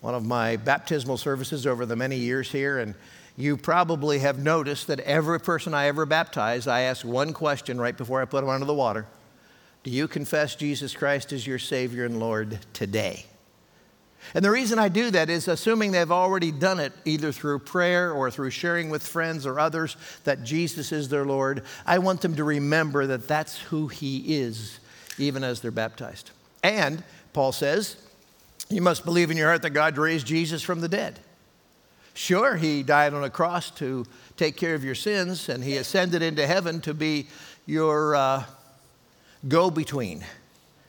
one 0.00 0.14
of 0.14 0.24
my 0.24 0.56
baptismal 0.56 1.18
services 1.18 1.66
over 1.66 1.86
the 1.86 1.96
many 1.96 2.16
years 2.16 2.50
here, 2.50 2.78
and 2.78 2.94
you 3.36 3.56
probably 3.56 4.18
have 4.18 4.38
noticed 4.38 4.86
that 4.88 5.00
every 5.00 5.40
person 5.40 5.74
I 5.74 5.86
ever 5.86 6.06
baptize, 6.06 6.66
I 6.66 6.82
ask 6.82 7.04
one 7.04 7.32
question 7.32 7.80
right 7.80 7.96
before 7.96 8.20
I 8.20 8.24
put 8.24 8.42
them 8.42 8.50
under 8.50 8.66
the 8.66 8.74
water 8.74 9.06
Do 9.82 9.90
you 9.90 10.08
confess 10.08 10.54
Jesus 10.54 10.94
Christ 10.94 11.32
as 11.32 11.46
your 11.46 11.58
Savior 11.58 12.04
and 12.04 12.20
Lord 12.20 12.58
today? 12.72 13.26
And 14.34 14.44
the 14.44 14.50
reason 14.50 14.78
I 14.78 14.88
do 14.88 15.10
that 15.10 15.28
is 15.28 15.48
assuming 15.48 15.92
they've 15.92 16.10
already 16.10 16.52
done 16.52 16.78
it 16.78 16.92
either 17.04 17.32
through 17.32 17.60
prayer 17.60 18.12
or 18.12 18.30
through 18.30 18.50
sharing 18.50 18.90
with 18.90 19.02
friends 19.02 19.46
or 19.46 19.58
others 19.58 19.96
that 20.24 20.44
Jesus 20.44 20.92
is 20.92 21.08
their 21.08 21.24
Lord. 21.24 21.64
I 21.84 21.98
want 21.98 22.20
them 22.20 22.36
to 22.36 22.44
remember 22.44 23.06
that 23.06 23.26
that's 23.26 23.58
who 23.58 23.88
He 23.88 24.38
is, 24.40 24.78
even 25.18 25.42
as 25.42 25.60
they're 25.60 25.70
baptized. 25.70 26.30
And 26.62 27.02
Paul 27.32 27.52
says, 27.52 27.96
you 28.68 28.80
must 28.80 29.04
believe 29.04 29.30
in 29.30 29.36
your 29.36 29.48
heart 29.48 29.62
that 29.62 29.70
God 29.70 29.98
raised 29.98 30.26
Jesus 30.26 30.62
from 30.62 30.80
the 30.80 30.88
dead. 30.88 31.18
Sure, 32.14 32.56
He 32.56 32.82
died 32.82 33.14
on 33.14 33.24
a 33.24 33.30
cross 33.30 33.70
to 33.72 34.04
take 34.36 34.56
care 34.56 34.74
of 34.74 34.84
your 34.84 34.94
sins, 34.94 35.48
and 35.48 35.64
He 35.64 35.76
ascended 35.76 36.22
into 36.22 36.46
heaven 36.46 36.80
to 36.82 36.94
be 36.94 37.26
your 37.66 38.14
uh, 38.14 38.44
go 39.48 39.70
between, 39.70 40.24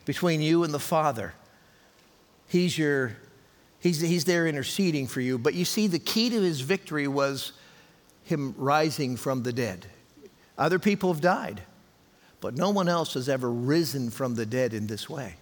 between 0.06 0.42
you 0.42 0.64
and 0.64 0.74
the 0.74 0.80
Father. 0.80 1.34
He's 2.52 2.78
your 2.78 3.14
he's, 3.80 4.02
he's 4.02 4.26
there 4.26 4.46
interceding 4.46 5.08
for 5.08 5.22
you. 5.22 5.38
But 5.38 5.54
you 5.54 5.64
see, 5.64 5.88
the 5.88 6.00
key 6.00 6.30
to 6.30 6.42
his 6.42 6.60
victory 6.60 7.08
was 7.08 7.54
him 8.26 8.54
rising 8.58 9.16
from 9.16 9.44
the 9.44 9.54
dead. 9.54 9.86
Other 10.58 10.78
people 10.78 11.14
have 11.14 11.22
died, 11.22 11.62
but 12.42 12.58
no 12.58 12.70
one 12.70 12.90
else 12.90 13.14
has 13.14 13.30
ever 13.30 13.50
risen 13.50 14.10
from 14.10 14.36
the 14.36 14.46
dead 14.46 14.74
in 14.74 14.88
this 14.88 15.10
way. 15.10 15.36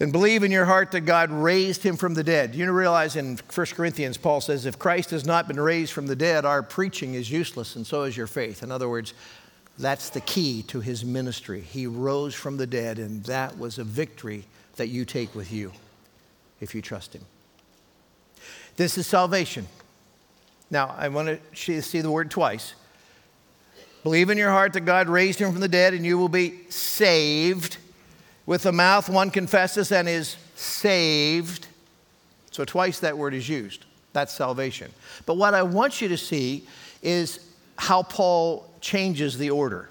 and 0.00 0.10
believe 0.10 0.42
in 0.42 0.50
your 0.50 0.64
heart 0.64 0.90
that 0.92 1.02
God 1.02 1.30
raised 1.30 1.82
him 1.82 1.98
from 1.98 2.14
the 2.14 2.24
dead. 2.24 2.54
You 2.54 2.72
realize 2.72 3.14
in 3.14 3.38
1 3.54 3.66
Corinthians, 3.74 4.16
Paul 4.16 4.40
says, 4.40 4.64
if 4.64 4.78
Christ 4.78 5.10
has 5.10 5.26
not 5.26 5.48
been 5.48 5.60
raised 5.60 5.92
from 5.92 6.06
the 6.06 6.16
dead, 6.16 6.46
our 6.46 6.62
preaching 6.62 7.12
is 7.12 7.30
useless, 7.30 7.76
and 7.76 7.86
so 7.86 8.04
is 8.04 8.16
your 8.16 8.26
faith. 8.26 8.62
In 8.62 8.72
other 8.72 8.88
words, 8.88 9.12
that's 9.78 10.08
the 10.08 10.22
key 10.22 10.62
to 10.68 10.80
his 10.80 11.04
ministry. 11.04 11.60
He 11.60 11.86
rose 11.86 12.34
from 12.34 12.56
the 12.56 12.66
dead, 12.66 12.98
and 12.98 13.22
that 13.24 13.58
was 13.58 13.76
a 13.76 13.84
victory 13.84 14.46
that 14.76 14.88
you 14.88 15.04
take 15.04 15.34
with 15.34 15.52
you 15.52 15.72
if 16.60 16.74
you 16.74 16.82
trust 16.82 17.14
him. 17.14 17.22
This 18.76 18.98
is 18.98 19.06
salvation. 19.06 19.66
Now, 20.70 20.94
I 20.96 21.08
want 21.08 21.40
to 21.54 21.82
see 21.82 22.00
the 22.00 22.10
word 22.10 22.30
twice. 22.30 22.74
Believe 24.02 24.30
in 24.30 24.38
your 24.38 24.50
heart 24.50 24.72
that 24.74 24.82
God 24.82 25.08
raised 25.08 25.38
him 25.38 25.52
from 25.52 25.60
the 25.60 25.68
dead, 25.68 25.94
and 25.94 26.04
you 26.04 26.18
will 26.18 26.28
be 26.28 26.60
saved. 26.68 27.78
With 28.44 28.62
the 28.62 28.72
mouth, 28.72 29.08
one 29.08 29.30
confesses 29.30 29.90
and 29.90 30.08
is 30.08 30.36
saved. 30.54 31.66
So, 32.50 32.64
twice 32.64 33.00
that 33.00 33.18
word 33.18 33.34
is 33.34 33.48
used. 33.48 33.84
That's 34.12 34.32
salvation. 34.32 34.92
But 35.24 35.36
what 35.36 35.54
I 35.54 35.62
want 35.62 36.00
you 36.00 36.08
to 36.08 36.16
see 36.16 36.66
is 37.02 37.40
how 37.76 38.02
Paul 38.02 38.70
changes 38.80 39.38
the 39.38 39.50
order. 39.50 39.88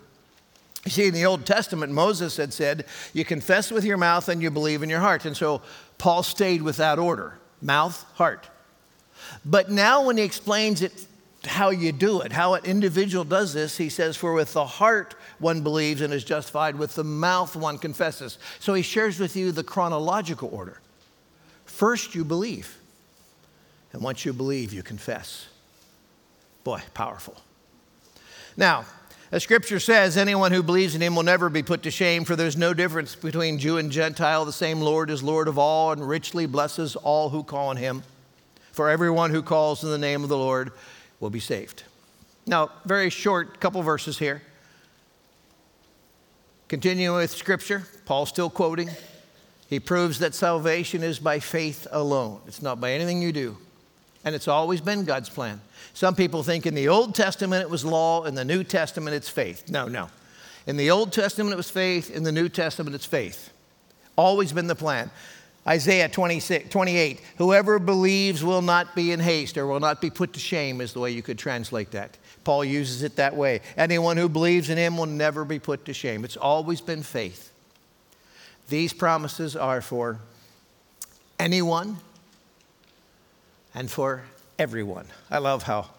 You 0.86 0.92
see, 0.92 1.08
in 1.08 1.14
the 1.14 1.26
Old 1.26 1.46
Testament, 1.46 1.92
Moses 1.92 2.38
had 2.38 2.54
said, 2.54 2.86
You 3.14 3.26
confess 3.26 3.72
with 3.72 3.84
your 3.84 3.98
mouth 3.98 4.30
and 4.30 4.42
you 4.42 4.52
believe 4.52 4.84
in 4.84 4.90
your 4.90 5.00
heart. 5.00 5.26
And 5.26 5.36
so 5.36 5.62
Paul 5.98 6.24
stayed 6.24 6.62
with 6.62 6.78
that 6.78 7.00
order 7.00 7.40
mouth, 7.62 8.06
heart. 8.14 8.48
But 9.44 9.72
now, 9.72 10.06
when 10.06 10.18
he 10.18 10.24
explains 10.24 10.82
it, 10.84 11.08
how 11.46 11.70
you 11.70 11.92
do 11.92 12.22
it, 12.22 12.32
how 12.32 12.54
an 12.56 12.66
individual 12.66 13.24
does 13.24 13.54
this, 13.54 13.78
he 13.78 13.90
says, 13.90 14.16
For 14.16 14.34
with 14.34 14.54
the 14.54 14.66
heart 14.66 15.16
one 15.40 15.62
believes 15.62 16.02
and 16.02 16.14
is 16.14 16.24
justified, 16.24 16.76
with 16.76 16.96
the 16.96 17.04
mouth 17.04 17.56
one 17.56 17.78
confesses. 17.78 18.38
So 18.60 18.74
he 18.74 18.82
shares 18.82 19.20
with 19.20 19.36
you 19.36 19.52
the 19.52 19.64
chronological 19.64 20.50
order. 20.52 20.80
First, 21.66 22.16
you 22.16 22.24
believe. 22.24 22.78
And 23.94 24.02
once 24.02 24.26
you 24.26 24.34
believe, 24.34 24.74
you 24.74 24.84
confess. 24.84 25.48
Boy, 26.64 26.82
powerful. 26.94 27.36
Now, 28.58 28.86
as 29.32 29.44
scripture 29.44 29.80
says, 29.80 30.18
anyone 30.18 30.52
who 30.52 30.62
believes 30.62 30.96
in 30.96 31.02
him 31.02 31.16
will 31.16 31.24
never 31.24 31.50
be 31.50 31.64
put 31.64 31.84
to 31.84 31.92
shame, 31.92 32.26
for 32.26 32.36
there's 32.36 32.56
no 32.56 32.74
difference 32.74 33.16
between 33.16 33.58
Jew 33.58 33.78
and 33.78 33.92
Gentile. 33.92 34.46
The 34.46 34.54
same 34.54 34.82
Lord 34.82 35.10
is 35.10 35.24
Lord 35.24 35.48
of 35.48 35.58
all 35.58 35.92
and 35.92 36.08
richly 36.08 36.46
blesses 36.46 36.96
all 36.96 37.30
who 37.30 37.44
call 37.44 37.70
on 37.70 37.78
him. 37.78 38.04
For 38.72 38.90
everyone 38.90 39.32
who 39.32 39.42
calls 39.42 39.84
in 39.84 39.90
the 39.90 39.98
name 39.98 40.24
of 40.24 40.30
the 40.30 40.38
Lord 40.38 40.72
will 41.20 41.30
be 41.30 41.40
saved. 41.40 41.84
Now, 42.46 42.70
very 42.86 43.10
short 43.10 43.60
couple 43.60 43.82
verses 43.82 44.20
here. 44.20 44.42
Continuing 46.68 47.18
with 47.18 47.32
scripture, 47.32 47.88
Paul's 48.06 48.30
still 48.30 48.50
quoting. 48.50 48.90
He 49.68 49.80
proves 49.80 50.20
that 50.20 50.36
salvation 50.36 51.04
is 51.04 51.20
by 51.20 51.40
faith 51.40 51.88
alone. 51.92 52.42
It's 52.48 52.62
not 52.62 52.80
by 52.80 52.92
anything 52.92 53.22
you 53.22 53.32
do. 53.32 53.58
And 54.26 54.34
it's 54.34 54.48
always 54.48 54.82
been 54.82 55.06
God's 55.06 55.30
plan. 55.30 55.62
Some 55.94 56.16
people 56.16 56.42
think 56.42 56.66
in 56.66 56.74
the 56.74 56.90
Old 56.90 57.14
Testament 57.14 57.62
it 57.62 57.70
was 57.70 57.86
law, 57.86 58.26
in 58.26 58.34
the 58.34 58.44
New 58.44 58.64
Testament 58.64 59.16
it's 59.16 59.30
faith. 59.30 59.70
No, 59.70 59.88
no. 59.88 60.10
In 60.66 60.78
the 60.78 60.90
Old 60.90 61.14
Testament 61.14 61.54
it 61.54 61.58
was 61.58 61.70
faith, 61.70 62.10
in 62.10 62.24
the 62.24 62.32
New 62.32 62.50
Testament 62.50 62.96
it's 62.96 63.06
faith. 63.06 63.52
Always 64.18 64.52
been 64.52 64.66
the 64.66 64.76
plan. 64.76 65.12
Isaiah 65.68 66.10
26, 66.10 66.70
28, 66.70 67.22
whoever 67.38 67.80
believes 67.80 68.44
will 68.44 68.62
not 68.62 68.96
be 68.96 69.12
in 69.12 69.20
haste 69.20 69.58
or 69.58 69.66
will 69.66 69.80
not 69.80 70.02
be 70.02 70.10
put 70.10 70.34
to 70.34 70.40
shame, 70.40 70.82
is 70.82 70.94
the 70.94 71.00
way 71.00 71.12
you 71.12 71.24
could 71.24 71.40
translate 71.40 71.92
that. 71.92 72.18
Paul 72.44 72.66
uses 72.66 73.02
it 73.02 73.16
that 73.16 73.36
way. 73.36 73.62
Anyone 73.78 74.18
who 74.18 74.30
believes 74.30 74.70
in 74.70 74.78
him 74.78 74.98
will 74.98 75.08
never 75.08 75.44
be 75.44 75.58
put 75.58 75.86
to 75.86 75.94
shame. 75.94 76.24
It's 76.24 76.38
always 76.38 76.82
been 76.82 77.02
faith. 77.02 77.52
These 78.70 78.94
promises 78.94 79.56
are 79.56 79.82
for 79.82 80.20
anyone 81.40 81.98
and 83.76 83.92
for 83.92 84.24
everyone. 84.58 85.06
I 85.30 85.38
love 85.38 85.64
how 85.64 85.90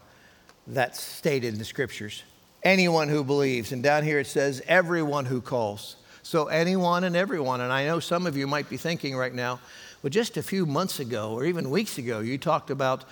that's 0.67 1.01
stated 1.01 1.53
in 1.53 1.59
the 1.59 1.65
scriptures. 1.65 2.25
Anyone 2.63 3.09
who 3.09 3.23
believes. 3.23 3.71
And 3.71 3.83
down 3.83 4.03
here 4.03 4.19
it 4.19 4.27
says, 4.27 4.63
everyone 4.67 5.27
who 5.27 5.41
calls. 5.41 5.97
So 6.23 6.49
anyone 6.49 7.05
and 7.05 7.15
everyone. 7.15 7.61
And 7.61 7.73
I 7.73 7.85
know 7.85 8.01
some 8.01 8.27
of 8.27 8.37
you 8.37 8.49
might 8.49 8.69
be 8.69 8.77
thinking 8.77 9.17
right 9.17 9.33
now, 9.33 9.61
well, 10.03 10.11
just 10.11 10.37
a 10.37 10.43
few 10.43 10.67
months 10.67 10.99
ago 10.99 11.33
or 11.33 11.45
even 11.45 11.71
weeks 11.71 11.99
ago, 11.99 12.21
you 12.21 12.39
talked 12.39 12.71
about 12.71 13.05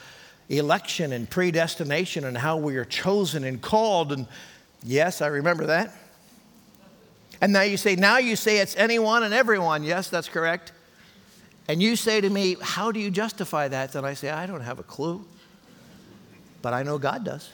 election 0.48 1.12
and 1.12 1.30
predestination 1.30 2.24
and 2.24 2.36
how 2.36 2.56
we 2.56 2.76
are 2.76 2.84
chosen 2.84 3.44
and 3.44 3.62
called. 3.62 4.12
And 4.12 4.26
yes, 4.82 5.22
I 5.22 5.28
remember 5.28 5.66
that. 5.66 5.94
And 7.40 7.52
now 7.52 7.62
you 7.62 7.76
say, 7.76 7.94
now 7.94 8.18
you 8.18 8.36
say 8.36 8.58
it's 8.58 8.76
anyone 8.76 9.22
and 9.22 9.34
everyone. 9.34 9.84
Yes, 9.84 10.08
that's 10.08 10.28
correct. 10.28 10.72
And 11.68 11.82
you 11.82 11.96
say 11.96 12.20
to 12.20 12.28
me, 12.28 12.56
How 12.60 12.92
do 12.92 13.00
you 13.00 13.10
justify 13.10 13.68
that? 13.68 13.92
Then 13.92 14.04
I 14.04 14.14
say, 14.14 14.30
I 14.30 14.46
don't 14.46 14.60
have 14.60 14.78
a 14.78 14.82
clue. 14.82 15.24
But 16.62 16.72
I 16.72 16.82
know 16.82 16.98
God 16.98 17.24
does. 17.24 17.50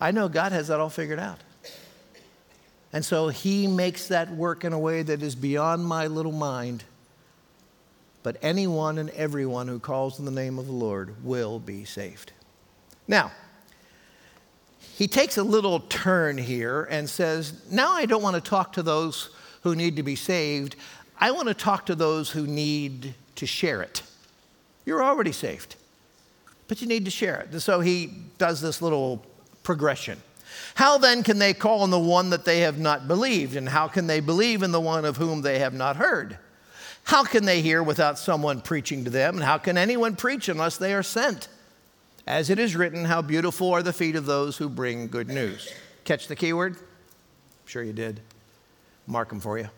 I 0.00 0.10
know 0.10 0.28
God 0.28 0.52
has 0.52 0.68
that 0.68 0.80
all 0.80 0.90
figured 0.90 1.18
out. 1.18 1.38
And 2.92 3.04
so 3.04 3.28
He 3.28 3.66
makes 3.66 4.08
that 4.08 4.30
work 4.30 4.64
in 4.64 4.72
a 4.72 4.78
way 4.78 5.02
that 5.02 5.22
is 5.22 5.34
beyond 5.34 5.86
my 5.86 6.06
little 6.06 6.32
mind. 6.32 6.84
But 8.22 8.36
anyone 8.42 8.98
and 8.98 9.10
everyone 9.10 9.68
who 9.68 9.78
calls 9.78 10.18
in 10.18 10.24
the 10.24 10.30
name 10.30 10.58
of 10.58 10.66
the 10.66 10.72
Lord 10.72 11.24
will 11.24 11.58
be 11.58 11.84
saved. 11.84 12.32
Now, 13.08 13.32
he 14.78 15.08
takes 15.08 15.36
a 15.36 15.42
little 15.42 15.80
turn 15.80 16.38
here 16.38 16.84
and 16.84 17.08
says, 17.08 17.62
Now 17.70 17.92
I 17.92 18.06
don't 18.06 18.22
want 18.22 18.36
to 18.36 18.40
talk 18.40 18.74
to 18.74 18.82
those 18.82 19.30
who 19.62 19.74
need 19.74 19.96
to 19.96 20.02
be 20.02 20.16
saved. 20.16 20.76
I 21.18 21.30
want 21.30 21.48
to 21.48 21.54
talk 21.54 21.86
to 21.86 21.94
those 21.94 22.30
who 22.30 22.46
need 22.46 23.14
to 23.36 23.46
share 23.46 23.82
it. 23.82 24.02
You're 24.84 25.02
already 25.02 25.32
saved, 25.32 25.76
but 26.68 26.80
you 26.80 26.88
need 26.88 27.04
to 27.04 27.10
share 27.10 27.40
it. 27.40 27.60
So 27.60 27.80
he 27.80 28.12
does 28.38 28.60
this 28.60 28.82
little 28.82 29.24
progression. 29.62 30.20
How 30.74 30.98
then 30.98 31.22
can 31.22 31.38
they 31.38 31.54
call 31.54 31.80
on 31.80 31.90
the 31.90 31.98
one 31.98 32.30
that 32.30 32.44
they 32.44 32.60
have 32.60 32.78
not 32.78 33.08
believed? 33.08 33.56
And 33.56 33.68
how 33.68 33.88
can 33.88 34.06
they 34.06 34.20
believe 34.20 34.62
in 34.62 34.72
the 34.72 34.80
one 34.80 35.04
of 35.04 35.16
whom 35.16 35.42
they 35.42 35.58
have 35.58 35.74
not 35.74 35.96
heard? 35.96 36.38
How 37.04 37.24
can 37.24 37.44
they 37.44 37.62
hear 37.62 37.82
without 37.82 38.18
someone 38.18 38.60
preaching 38.60 39.04
to 39.04 39.10
them? 39.10 39.36
And 39.36 39.44
how 39.44 39.58
can 39.58 39.76
anyone 39.76 40.16
preach 40.16 40.48
unless 40.48 40.76
they 40.76 40.94
are 40.94 41.02
sent? 41.02 41.48
As 42.26 42.50
it 42.50 42.58
is 42.58 42.76
written, 42.76 43.04
how 43.04 43.22
beautiful 43.22 43.72
are 43.72 43.82
the 43.82 43.92
feet 43.92 44.14
of 44.14 44.26
those 44.26 44.56
who 44.56 44.68
bring 44.68 45.08
good 45.08 45.28
news. 45.28 45.72
Catch 46.04 46.28
the 46.28 46.36
key 46.36 46.52
word? 46.52 46.76
I'm 46.76 47.66
sure 47.66 47.82
you 47.82 47.92
did. 47.92 48.20
Mark 49.06 49.28
them 49.28 49.40
for 49.40 49.58
you. 49.58 49.68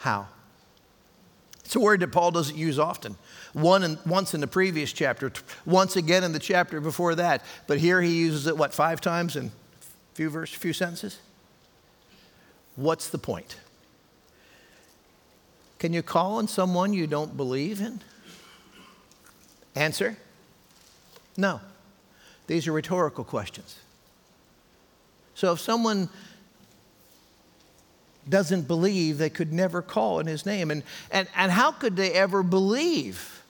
How? 0.00 0.28
It's 1.64 1.76
a 1.76 1.80
word 1.80 2.00
that 2.00 2.08
Paul 2.08 2.32
doesn't 2.32 2.56
use 2.56 2.78
often. 2.78 3.16
One 3.52 3.84
in, 3.84 3.98
once 4.04 4.34
in 4.34 4.40
the 4.40 4.46
previous 4.46 4.92
chapter, 4.92 5.32
once 5.64 5.94
again 5.94 6.24
in 6.24 6.32
the 6.32 6.38
chapter 6.38 6.80
before 6.80 7.14
that. 7.14 7.44
But 7.66 7.78
here 7.78 8.02
he 8.02 8.18
uses 8.18 8.46
it, 8.46 8.56
what, 8.56 8.74
five 8.74 9.00
times 9.00 9.36
in 9.36 9.46
a 9.46 10.14
few 10.14 10.30
verses, 10.30 10.56
few 10.56 10.72
sentences? 10.72 11.18
What's 12.74 13.08
the 13.08 13.18
point? 13.18 13.56
Can 15.78 15.92
you 15.92 16.02
call 16.02 16.38
on 16.38 16.48
someone 16.48 16.92
you 16.92 17.06
don't 17.06 17.36
believe 17.36 17.80
in? 17.80 18.00
Answer 19.76 20.16
no. 21.36 21.60
These 22.46 22.66
are 22.66 22.72
rhetorical 22.72 23.24
questions. 23.24 23.78
So 25.34 25.52
if 25.52 25.60
someone 25.60 26.08
doesn't 28.28 28.68
believe, 28.68 29.18
they 29.18 29.30
could 29.30 29.52
never 29.52 29.82
call 29.82 30.20
in 30.20 30.26
his 30.26 30.44
name. 30.44 30.70
And, 30.70 30.82
and, 31.10 31.28
and 31.34 31.50
how 31.50 31.72
could 31.72 31.96
they 31.96 32.12
ever 32.12 32.42
believe 32.42 33.42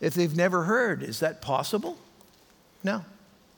if 0.00 0.14
they've 0.14 0.36
never 0.36 0.64
heard? 0.64 1.02
Is 1.02 1.20
that 1.20 1.42
possible? 1.42 1.98
No. 2.84 3.04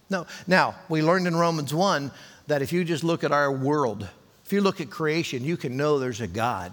No. 0.08 0.26
Now, 0.46 0.74
we 0.88 1.02
learned 1.02 1.26
in 1.26 1.36
Romans 1.36 1.74
1 1.74 2.10
that 2.46 2.62
if 2.62 2.72
you 2.72 2.84
just 2.84 3.04
look 3.04 3.22
at 3.22 3.32
our 3.32 3.52
world, 3.52 4.08
if 4.44 4.52
you 4.52 4.60
look 4.60 4.80
at 4.80 4.90
creation, 4.90 5.44
you 5.44 5.56
can 5.56 5.76
know 5.76 5.98
there's 5.98 6.20
a 6.20 6.26
God. 6.26 6.72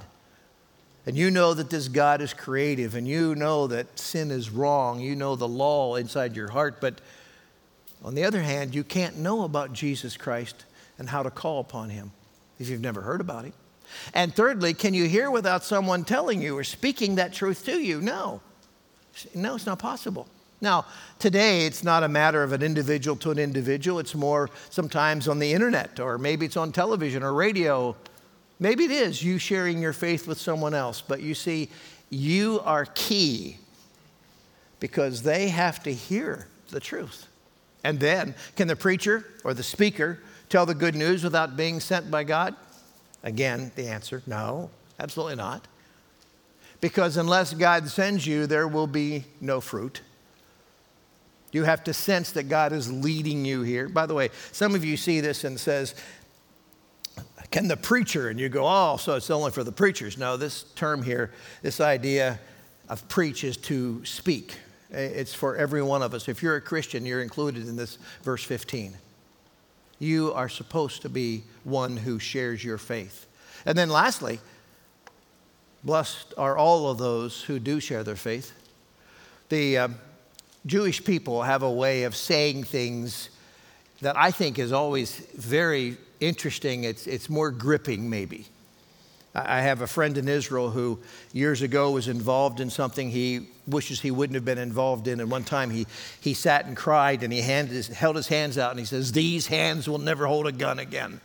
And 1.05 1.15
you 1.15 1.31
know 1.31 1.53
that 1.53 1.69
this 1.69 1.87
God 1.87 2.21
is 2.21 2.33
creative, 2.33 2.93
and 2.93 3.07
you 3.07 3.33
know 3.33 3.67
that 3.67 3.97
sin 3.97 4.29
is 4.29 4.49
wrong. 4.49 4.99
You 4.99 5.15
know 5.15 5.37
the 5.37 5.47
law 5.47 5.95
inside 5.95 6.35
your 6.35 6.49
heart. 6.49 6.81
But 6.81 6.99
on 8.03 8.13
the 8.13 8.25
other 8.25 8.41
hand, 8.41 8.75
you 8.75 8.83
can't 8.83 9.17
know 9.17 9.43
about 9.43 9.71
Jesus 9.71 10.17
Christ 10.17 10.65
and 10.99 11.07
how 11.07 11.23
to 11.23 11.31
call 11.31 11.61
upon 11.61 11.91
him 11.91 12.11
if 12.59 12.69
you've 12.69 12.81
never 12.81 13.01
heard 13.01 13.21
about 13.21 13.45
him. 13.45 13.53
And 14.13 14.35
thirdly, 14.35 14.73
can 14.73 14.93
you 14.93 15.07
hear 15.07 15.31
without 15.31 15.63
someone 15.63 16.03
telling 16.03 16.41
you 16.41 16.57
or 16.57 16.63
speaking 16.63 17.15
that 17.15 17.33
truth 17.33 17.65
to 17.65 17.79
you? 17.79 18.01
No. 18.01 18.41
No, 19.33 19.55
it's 19.55 19.65
not 19.65 19.79
possible. 19.79 20.27
Now, 20.59 20.85
today 21.19 21.65
it's 21.65 21.83
not 21.83 22.03
a 22.03 22.07
matter 22.07 22.43
of 22.43 22.51
an 22.51 22.63
individual 22.63 23.15
to 23.17 23.31
an 23.31 23.39
individual. 23.39 23.99
It's 23.99 24.15
more 24.15 24.49
sometimes 24.69 25.27
on 25.27 25.39
the 25.39 25.53
internet, 25.53 25.99
or 25.99 26.17
maybe 26.17 26.45
it's 26.45 26.57
on 26.57 26.71
television 26.71 27.23
or 27.23 27.33
radio. 27.33 27.95
Maybe 28.59 28.85
it 28.85 28.91
is 28.91 29.23
you 29.23 29.37
sharing 29.37 29.81
your 29.81 29.93
faith 29.93 30.27
with 30.27 30.39
someone 30.39 30.73
else. 30.73 31.01
But 31.01 31.21
you 31.21 31.35
see, 31.35 31.69
you 32.09 32.59
are 32.63 32.85
key 32.85 33.57
because 34.79 35.21
they 35.21 35.49
have 35.49 35.83
to 35.83 35.93
hear 35.93 36.47
the 36.69 36.79
truth. 36.79 37.27
And 37.83 37.99
then, 37.99 38.33
can 38.55 38.67
the 38.67 38.75
preacher 38.75 39.25
or 39.43 39.53
the 39.53 39.63
speaker 39.63 40.19
tell 40.49 40.65
the 40.65 40.75
good 40.75 40.95
news 40.95 41.23
without 41.23 41.57
being 41.57 41.79
sent 41.79 42.09
by 42.09 42.23
God? 42.23 42.55
Again, 43.23 43.71
the 43.75 43.87
answer 43.87 44.21
no, 44.25 44.69
absolutely 44.99 45.35
not. 45.35 45.67
Because 46.79 47.17
unless 47.17 47.53
God 47.53 47.87
sends 47.89 48.25
you, 48.27 48.45
there 48.45 48.67
will 48.67 48.87
be 48.87 49.25
no 49.41 49.59
fruit. 49.59 50.01
You 51.51 51.63
have 51.63 51.83
to 51.85 51.93
sense 51.93 52.31
that 52.33 52.43
God 52.43 52.73
is 52.73 52.91
leading 52.91 53.45
you 53.45 53.63
here. 53.63 53.89
By 53.89 54.05
the 54.05 54.13
way, 54.13 54.29
some 54.51 54.75
of 54.75 54.85
you 54.85 54.97
see 54.97 55.21
this 55.21 55.43
and 55.43 55.59
says, 55.59 55.95
can 57.49 57.67
the 57.67 57.77
preacher, 57.77 58.29
and 58.29 58.39
you 58.39 58.49
go, 58.49 58.65
oh, 58.65 58.97
so 58.97 59.15
it's 59.15 59.29
only 59.29 59.51
for 59.51 59.63
the 59.63 59.71
preachers. 59.71 60.17
No, 60.17 60.37
this 60.37 60.63
term 60.75 61.01
here, 61.01 61.31
this 61.61 61.79
idea 61.79 62.39
of 62.89 63.07
preach 63.07 63.43
is 63.43 63.57
to 63.57 64.03
speak. 64.05 64.55
It's 64.91 65.33
for 65.33 65.55
every 65.55 65.81
one 65.81 66.01
of 66.01 66.13
us. 66.13 66.27
If 66.27 66.43
you're 66.43 66.57
a 66.57 66.61
Christian, 66.61 67.05
you're 67.05 67.21
included 67.21 67.67
in 67.67 67.75
this 67.75 67.97
verse 68.23 68.43
15. 68.43 68.93
You 69.99 70.33
are 70.33 70.49
supposed 70.49 71.01
to 71.01 71.09
be 71.09 71.43
one 71.63 71.97
who 71.97 72.19
shares 72.19 72.63
your 72.63 72.77
faith. 72.77 73.25
And 73.65 73.77
then 73.77 73.89
lastly, 73.89 74.39
blessed 75.83 76.33
are 76.37 76.57
all 76.57 76.89
of 76.89 76.97
those 76.97 77.41
who 77.41 77.59
do 77.59 77.79
share 77.79 78.03
their 78.03 78.15
faith. 78.15 78.51
The 79.49 79.77
uh, 79.77 79.87
Jewish 80.65 81.03
people 81.03 81.43
have 81.43 81.63
a 81.63 81.71
way 81.71 82.03
of 82.03 82.15
saying 82.15 82.65
things 82.65 83.29
that 84.01 84.15
I 84.15 84.31
think 84.31 84.59
is 84.59 84.71
always 84.71 85.17
very 85.35 85.97
interesting. 86.19 86.83
It's, 86.83 87.07
it's 87.07 87.29
more 87.29 87.51
gripping, 87.51 88.09
maybe. 88.09 88.45
I 89.45 89.61
have 89.61 89.81
a 89.81 89.87
friend 89.87 90.17
in 90.17 90.27
Israel 90.27 90.71
who 90.71 90.99
years 91.31 91.61
ago 91.61 91.91
was 91.91 92.07
involved 92.07 92.59
in 92.59 92.71
something 92.71 93.11
he 93.11 93.49
wishes 93.67 94.01
he 94.01 94.09
wouldn't 94.09 94.33
have 94.33 94.45
been 94.45 94.57
involved 94.57 95.07
in. 95.07 95.19
And 95.19 95.29
one 95.29 95.43
time 95.43 95.69
he, 95.69 95.85
he 96.19 96.33
sat 96.33 96.65
and 96.65 96.75
cried 96.75 97.21
and 97.21 97.31
he 97.31 97.41
his, 97.41 97.87
held 97.87 98.15
his 98.15 98.27
hands 98.27 98.57
out 98.57 98.71
and 98.71 98.79
he 98.79 98.85
says, 98.85 99.11
These 99.11 99.45
hands 99.45 99.87
will 99.87 99.99
never 99.99 100.25
hold 100.25 100.47
a 100.47 100.51
gun 100.51 100.79
again. 100.79 101.21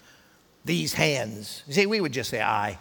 These 0.65 0.93
hands. 0.93 1.63
You 1.67 1.73
see, 1.73 1.87
we 1.87 2.01
would 2.01 2.13
just 2.13 2.29
say, 2.29 2.43
I. 2.43 2.79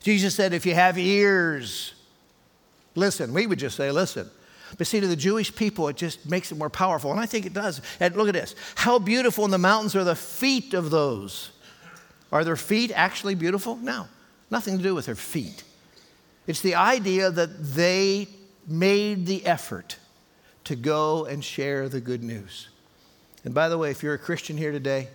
Jesus 0.00 0.34
said, 0.34 0.54
If 0.54 0.64
you 0.64 0.74
have 0.74 0.96
ears, 0.96 1.92
listen. 2.94 3.34
We 3.34 3.46
would 3.46 3.58
just 3.58 3.76
say, 3.76 3.90
Listen. 3.90 4.30
But 4.78 4.86
see, 4.86 5.00
to 5.00 5.06
the 5.06 5.16
Jewish 5.16 5.54
people, 5.54 5.86
it 5.88 5.96
just 5.96 6.28
makes 6.28 6.50
it 6.50 6.58
more 6.58 6.70
powerful. 6.70 7.10
And 7.10 7.20
I 7.20 7.26
think 7.26 7.46
it 7.46 7.52
does. 7.52 7.80
And 8.00 8.16
look 8.16 8.28
at 8.28 8.34
this. 8.34 8.54
How 8.74 8.98
beautiful 8.98 9.44
in 9.44 9.50
the 9.50 9.58
mountains 9.58 9.94
are 9.94 10.02
the 10.02 10.16
feet 10.16 10.74
of 10.74 10.90
those. 10.90 11.50
Are 12.32 12.42
their 12.42 12.56
feet 12.56 12.90
actually 12.94 13.36
beautiful? 13.36 13.76
No. 13.76 14.08
Nothing 14.50 14.76
to 14.76 14.82
do 14.82 14.94
with 14.94 15.06
their 15.06 15.14
feet. 15.14 15.64
It's 16.46 16.60
the 16.60 16.76
idea 16.76 17.30
that 17.30 17.74
they 17.74 18.28
made 18.66 19.26
the 19.26 19.44
effort 19.46 19.96
to 20.64 20.76
go 20.76 21.24
and 21.24 21.44
share 21.44 21.88
the 21.88 22.00
good 22.00 22.22
news. 22.22 22.68
And 23.44 23.54
by 23.54 23.68
the 23.68 23.78
way, 23.78 23.90
if 23.90 24.02
you're 24.02 24.14
a 24.14 24.18
Christian 24.18 24.56
here 24.56 24.72
today, 24.72 25.08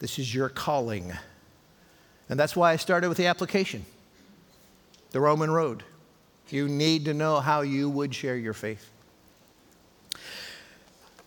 this 0.00 0.18
is 0.18 0.34
your 0.34 0.48
calling. 0.48 1.12
And 2.28 2.38
that's 2.38 2.56
why 2.56 2.72
I 2.72 2.76
started 2.76 3.08
with 3.08 3.18
the 3.18 3.26
application 3.26 3.84
the 5.12 5.20
Roman 5.20 5.50
road. 5.50 5.84
You 6.48 6.68
need 6.68 7.04
to 7.04 7.14
know 7.14 7.40
how 7.40 7.60
you 7.60 7.88
would 7.88 8.14
share 8.14 8.36
your 8.36 8.54
faith. 8.54 8.90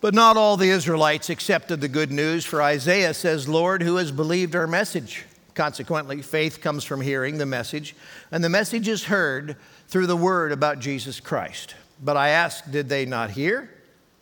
But 0.02 0.13
not 0.13 0.38
all 0.38 0.58
the 0.58 0.69
Israelites 0.69 1.30
accepted 1.30 1.82
the 1.82 1.88
good 1.88 2.12
news, 2.12 2.45
for 2.45 2.62
Isaiah 2.62 3.13
says, 3.13 3.48
Lord, 3.48 3.82
who 3.82 3.95
has 3.95 4.12
believed 4.12 4.56
our 4.56 4.67
message? 4.67 5.26
Consequently, 5.56 6.22
faith 6.22 6.62
comes 6.62 6.84
from 6.84 7.02
hearing 7.02 7.38
the 7.38 7.46
message, 7.46 7.96
and 8.32 8.44
the 8.44 8.50
message 8.50 8.88
is 8.89 9.06
heard 9.06 9.56
through 9.88 10.08
the 10.08 10.18
word 10.18 10.52
about 10.52 10.80
Jesus 10.80 11.20
Christ. 11.22 11.76
But 12.04 12.18
I 12.18 12.30
ask, 12.30 12.70
did 12.70 12.89
they 12.89 13.06
not 13.06 13.32
hear? 13.32 13.70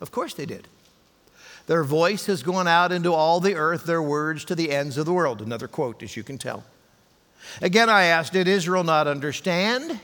Of 0.00 0.12
course 0.12 0.34
they 0.34 0.46
did. 0.46 0.68
Their 1.66 1.82
voice 1.82 2.26
has 2.26 2.42
gone 2.42 2.68
out 2.68 2.92
into 2.92 3.12
all 3.12 3.40
the 3.40 3.56
earth, 3.56 3.84
their 3.84 4.02
words 4.02 4.44
to 4.44 4.54
the 4.54 4.70
ends 4.70 4.96
of 4.96 5.06
the 5.06 5.12
world. 5.12 5.40
Another 5.40 5.66
quote, 5.66 6.02
as 6.02 6.16
you 6.16 6.22
can 6.22 6.38
tell. 6.38 6.62
Again, 7.60 7.90
I 7.90 8.04
ask, 8.04 8.32
did 8.32 8.46
Israel 8.46 8.84
not 8.84 9.08
understand? 9.08 9.98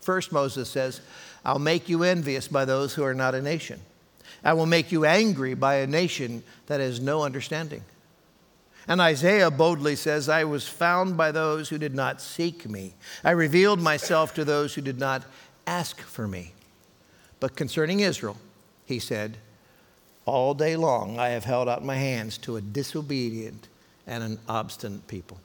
First, 0.00 0.32
Moses 0.32 0.68
says, 0.68 1.00
I'll 1.44 1.58
make 1.58 1.88
you 1.88 2.02
envious 2.02 2.48
by 2.48 2.64
those 2.64 2.94
who 2.94 3.04
are 3.04 3.14
not 3.14 3.34
a 3.34 3.42
nation. 3.42 3.80
I 4.42 4.54
will 4.54 4.66
make 4.66 4.90
you 4.90 5.04
angry 5.04 5.54
by 5.54 5.76
a 5.76 5.86
nation 5.86 6.42
that 6.66 6.80
has 6.80 7.00
no 7.00 7.22
understanding. 7.22 7.82
And 8.88 9.02
Isaiah 9.02 9.50
boldly 9.50 9.96
says, 9.96 10.30
I 10.30 10.44
was 10.44 10.66
found 10.66 11.18
by 11.18 11.30
those 11.30 11.68
who 11.68 11.76
did 11.76 11.94
not 11.94 12.22
seek 12.22 12.68
me. 12.68 12.94
I 13.22 13.32
revealed 13.32 13.80
myself 13.80 14.32
to 14.34 14.46
those 14.46 14.74
who 14.74 14.80
did 14.80 14.98
not 14.98 15.24
ask 15.66 16.00
for 16.00 16.26
me. 16.26 16.54
But 17.38 17.54
concerning 17.54 18.00
Israel, 18.00 18.38
he 18.86 18.98
said, 18.98 19.36
All 20.24 20.54
day 20.54 20.74
long 20.74 21.18
I 21.18 21.28
have 21.28 21.44
held 21.44 21.68
out 21.68 21.84
my 21.84 21.96
hands 21.96 22.38
to 22.38 22.56
a 22.56 22.62
disobedient 22.62 23.68
and 24.06 24.24
an 24.24 24.38
obstinate 24.48 25.06
people. 25.06 25.38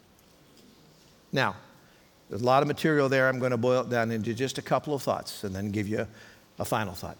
Now, 1.34 1.58
there's 2.30 2.42
a 2.42 2.46
lot 2.46 2.64
of 2.64 2.68
material 2.70 3.10
there. 3.10 3.28
I'm 3.28 3.40
going 3.40 3.52
to 3.52 3.58
boil 3.58 3.82
it 3.82 3.90
down 3.90 4.10
into 4.10 4.34
just 4.34 4.58
a 4.58 4.62
couple 4.62 4.94
of 4.94 5.04
thoughts 5.04 5.44
and 5.44 5.54
then 5.54 5.70
give 5.70 5.90
you 5.90 6.08
a 6.60 6.66
final 6.66 6.94
thought. 6.94 7.18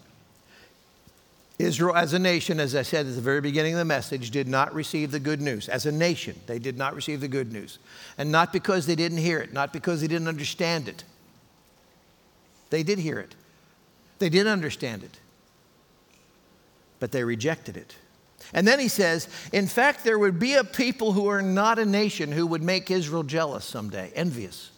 Israel, 1.58 1.94
as 1.94 2.12
a 2.12 2.18
nation, 2.18 2.58
as 2.58 2.74
I 2.74 2.82
said 2.82 3.06
at 3.06 3.14
the 3.14 3.20
very 3.20 3.40
beginning 3.40 3.74
of 3.74 3.78
the 3.78 3.84
message, 3.84 4.30
did 4.32 4.48
not 4.48 4.74
receive 4.74 5.12
the 5.12 5.20
good 5.20 5.40
news. 5.40 5.68
As 5.68 5.86
a 5.86 5.92
nation, 5.92 6.38
they 6.46 6.58
did 6.58 6.76
not 6.76 6.96
receive 6.96 7.20
the 7.20 7.28
good 7.28 7.52
news. 7.52 7.78
And 8.18 8.32
not 8.32 8.52
because 8.52 8.86
they 8.86 8.96
didn't 8.96 9.18
hear 9.18 9.38
it, 9.38 9.52
not 9.52 9.72
because 9.72 10.00
they 10.00 10.08
didn't 10.08 10.26
understand 10.26 10.88
it. 10.88 11.04
They 12.70 12.82
did 12.82 12.98
hear 12.98 13.20
it, 13.20 13.36
they 14.18 14.28
did 14.28 14.48
understand 14.48 15.04
it, 15.04 15.20
but 16.98 17.12
they 17.12 17.22
rejected 17.22 17.76
it. 17.76 17.94
And 18.52 18.66
then 18.66 18.80
he 18.80 18.88
says, 18.88 19.28
in 19.52 19.66
fact, 19.68 20.04
there 20.04 20.18
would 20.18 20.38
be 20.38 20.54
a 20.54 20.64
people 20.64 21.12
who 21.12 21.28
are 21.28 21.40
not 21.40 21.78
a 21.78 21.86
nation 21.86 22.32
who 22.32 22.46
would 22.46 22.62
make 22.62 22.90
Israel 22.90 23.22
jealous 23.22 23.64
someday, 23.64 24.12
envious. 24.14 24.70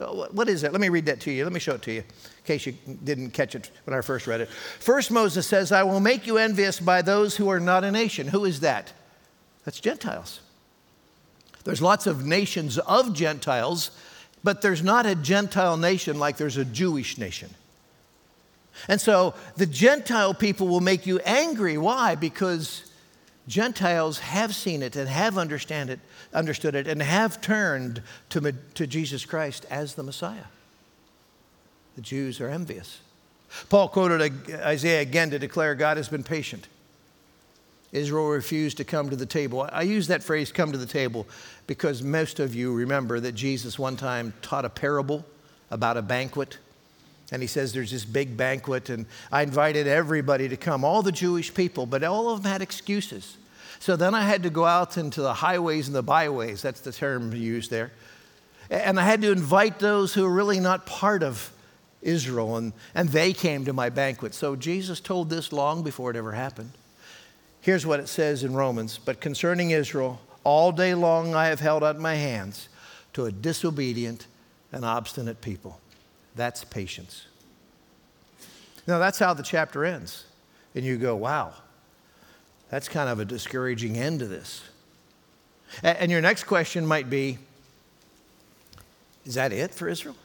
What 0.00 0.48
is 0.48 0.62
it? 0.64 0.72
Let 0.72 0.80
me 0.80 0.88
read 0.88 1.06
that 1.06 1.20
to 1.20 1.30
you. 1.30 1.44
Let 1.44 1.52
me 1.52 1.60
show 1.60 1.74
it 1.74 1.82
to 1.82 1.92
you 1.92 2.00
in 2.00 2.44
case 2.44 2.64
you 2.64 2.72
didn't 3.04 3.30
catch 3.30 3.54
it 3.54 3.70
when 3.84 3.96
I 3.96 4.00
first 4.00 4.26
read 4.26 4.40
it. 4.40 4.48
First, 4.48 5.10
Moses 5.10 5.46
says, 5.46 5.72
I 5.72 5.82
will 5.82 6.00
make 6.00 6.26
you 6.26 6.38
envious 6.38 6.80
by 6.80 7.02
those 7.02 7.36
who 7.36 7.50
are 7.50 7.60
not 7.60 7.84
a 7.84 7.90
nation. 7.90 8.28
Who 8.28 8.46
is 8.46 8.60
that? 8.60 8.92
That's 9.64 9.78
Gentiles. 9.78 10.40
There's 11.64 11.82
lots 11.82 12.06
of 12.06 12.24
nations 12.24 12.78
of 12.78 13.12
Gentiles, 13.12 13.90
but 14.42 14.62
there's 14.62 14.82
not 14.82 15.04
a 15.04 15.14
Gentile 15.14 15.76
nation 15.76 16.18
like 16.18 16.38
there's 16.38 16.56
a 16.56 16.64
Jewish 16.64 17.18
nation. 17.18 17.50
And 18.88 19.00
so 19.00 19.34
the 19.56 19.66
Gentile 19.66 20.32
people 20.32 20.66
will 20.68 20.80
make 20.80 21.06
you 21.06 21.18
angry. 21.20 21.76
Why? 21.76 22.14
Because 22.14 22.89
Gentiles 23.50 24.20
have 24.20 24.54
seen 24.54 24.80
it 24.80 24.94
and 24.94 25.08
have 25.08 25.36
understand 25.36 25.90
it, 25.90 25.98
understood 26.32 26.76
it 26.76 26.86
and 26.86 27.02
have 27.02 27.40
turned 27.40 28.00
to, 28.28 28.52
to 28.74 28.86
Jesus 28.86 29.24
Christ 29.24 29.66
as 29.68 29.96
the 29.96 30.04
Messiah. 30.04 30.44
The 31.96 32.00
Jews 32.00 32.40
are 32.40 32.48
envious. 32.48 33.00
Paul 33.68 33.88
quoted 33.88 34.32
Isaiah 34.52 35.00
again 35.00 35.30
to 35.30 35.38
declare 35.40 35.74
God 35.74 35.96
has 35.96 36.08
been 36.08 36.22
patient. 36.22 36.68
Israel 37.90 38.28
refused 38.28 38.76
to 38.76 38.84
come 38.84 39.10
to 39.10 39.16
the 39.16 39.26
table. 39.26 39.68
I 39.72 39.82
use 39.82 40.06
that 40.06 40.22
phrase, 40.22 40.52
come 40.52 40.70
to 40.70 40.78
the 40.78 40.86
table, 40.86 41.26
because 41.66 42.04
most 42.04 42.38
of 42.38 42.54
you 42.54 42.72
remember 42.72 43.18
that 43.18 43.32
Jesus 43.32 43.80
one 43.80 43.96
time 43.96 44.32
taught 44.42 44.64
a 44.64 44.70
parable 44.70 45.24
about 45.72 45.96
a 45.96 46.02
banquet. 46.02 46.58
And 47.32 47.42
he 47.42 47.48
says 47.48 47.72
there's 47.72 47.90
this 47.90 48.04
big 48.04 48.36
banquet, 48.36 48.90
and 48.90 49.06
I 49.32 49.42
invited 49.42 49.88
everybody 49.88 50.48
to 50.48 50.56
come, 50.56 50.84
all 50.84 51.02
the 51.02 51.10
Jewish 51.10 51.52
people, 51.52 51.84
but 51.84 52.04
all 52.04 52.30
of 52.30 52.44
them 52.44 52.52
had 52.52 52.62
excuses. 52.62 53.36
So 53.80 53.96
then 53.96 54.14
I 54.14 54.22
had 54.22 54.42
to 54.44 54.50
go 54.50 54.66
out 54.66 54.96
into 54.98 55.22
the 55.22 55.34
highways 55.34 55.88
and 55.88 55.96
the 55.96 56.02
byways. 56.02 56.62
That's 56.62 56.82
the 56.82 56.92
term 56.92 57.34
used 57.34 57.70
there. 57.70 57.90
And 58.70 59.00
I 59.00 59.04
had 59.04 59.22
to 59.22 59.32
invite 59.32 59.78
those 59.78 60.14
who 60.14 60.24
are 60.24 60.32
really 60.32 60.60
not 60.60 60.86
part 60.86 61.22
of 61.22 61.50
Israel, 62.02 62.56
and, 62.56 62.72
and 62.94 63.08
they 63.08 63.32
came 63.32 63.64
to 63.64 63.72
my 63.72 63.88
banquet. 63.90 64.34
So 64.34 64.54
Jesus 64.54 65.00
told 65.00 65.28
this 65.28 65.52
long 65.52 65.82
before 65.82 66.10
it 66.10 66.16
ever 66.16 66.32
happened. 66.32 66.70
Here's 67.62 67.84
what 67.84 68.00
it 68.00 68.08
says 68.08 68.44
in 68.44 68.54
Romans 68.54 68.98
But 68.98 69.20
concerning 69.20 69.70
Israel, 69.70 70.20
all 70.44 70.72
day 70.72 70.94
long 70.94 71.34
I 71.34 71.46
have 71.46 71.60
held 71.60 71.82
out 71.82 71.98
my 71.98 72.14
hands 72.14 72.68
to 73.14 73.24
a 73.24 73.32
disobedient 73.32 74.26
and 74.72 74.84
obstinate 74.84 75.40
people. 75.40 75.80
That's 76.36 76.64
patience. 76.64 77.26
Now, 78.86 78.98
that's 78.98 79.18
how 79.18 79.34
the 79.34 79.42
chapter 79.42 79.84
ends. 79.84 80.24
And 80.74 80.84
you 80.84 80.96
go, 80.96 81.16
wow, 81.16 81.54
that's 82.70 82.88
kind 82.88 83.08
of 83.08 83.18
a 83.18 83.24
discouraging 83.24 83.98
end 83.98 84.20
to 84.20 84.26
this. 84.26 84.62
And 85.82 86.10
your 86.10 86.20
next 86.20 86.44
question 86.44 86.86
might 86.86 87.10
be 87.10 87.38
Is 89.24 89.34
that 89.34 89.52
it 89.52 89.74
for 89.74 89.88
Israel? 89.88 90.16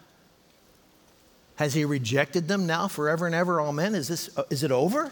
Has 1.58 1.73
he 1.73 1.86
rejected 1.86 2.47
them 2.47 2.67
now 2.67 2.88
forever 2.88 3.25
and 3.25 3.34
ever? 3.34 3.62
Amen. 3.62 3.95
Is, 3.95 4.08
this, 4.08 4.38
uh, 4.38 4.43
is 4.49 4.63
it 4.63 4.71
over? 4.71 5.12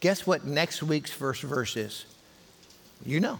Guess 0.00 0.26
what 0.26 0.44
next 0.46 0.82
week's 0.82 1.10
first 1.10 1.42
verse 1.42 1.76
is? 1.76 2.06
You 3.04 3.20
know. 3.20 3.38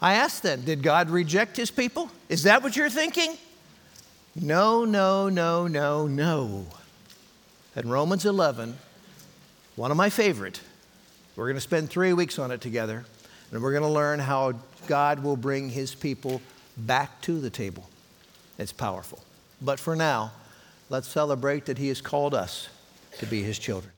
I 0.00 0.14
asked 0.14 0.42
them, 0.42 0.62
did 0.62 0.82
God 0.82 1.10
reject 1.10 1.56
his 1.56 1.70
people? 1.70 2.10
Is 2.28 2.44
that 2.44 2.62
what 2.62 2.76
you're 2.76 2.88
thinking? 2.88 3.36
No, 4.34 4.84
no, 4.84 5.28
no, 5.28 5.66
no, 5.66 6.06
no. 6.06 6.66
And 7.74 7.90
Romans 7.90 8.24
11, 8.24 8.78
one 9.76 9.90
of 9.90 9.96
my 9.96 10.08
favorite, 10.08 10.60
we're 11.40 11.46
going 11.46 11.54
to 11.54 11.62
spend 11.62 11.88
three 11.88 12.12
weeks 12.12 12.38
on 12.38 12.50
it 12.50 12.60
together, 12.60 13.02
and 13.50 13.62
we're 13.62 13.70
going 13.70 13.82
to 13.82 13.88
learn 13.88 14.18
how 14.18 14.52
God 14.86 15.22
will 15.22 15.38
bring 15.38 15.70
his 15.70 15.94
people 15.94 16.42
back 16.76 17.18
to 17.22 17.40
the 17.40 17.48
table. 17.48 17.88
It's 18.58 18.72
powerful. 18.72 19.18
But 19.62 19.80
for 19.80 19.96
now, 19.96 20.32
let's 20.90 21.08
celebrate 21.08 21.64
that 21.64 21.78
He 21.78 21.88
has 21.88 22.02
called 22.02 22.34
us 22.34 22.68
to 23.20 23.24
be 23.24 23.42
His 23.42 23.58
children. 23.58 23.90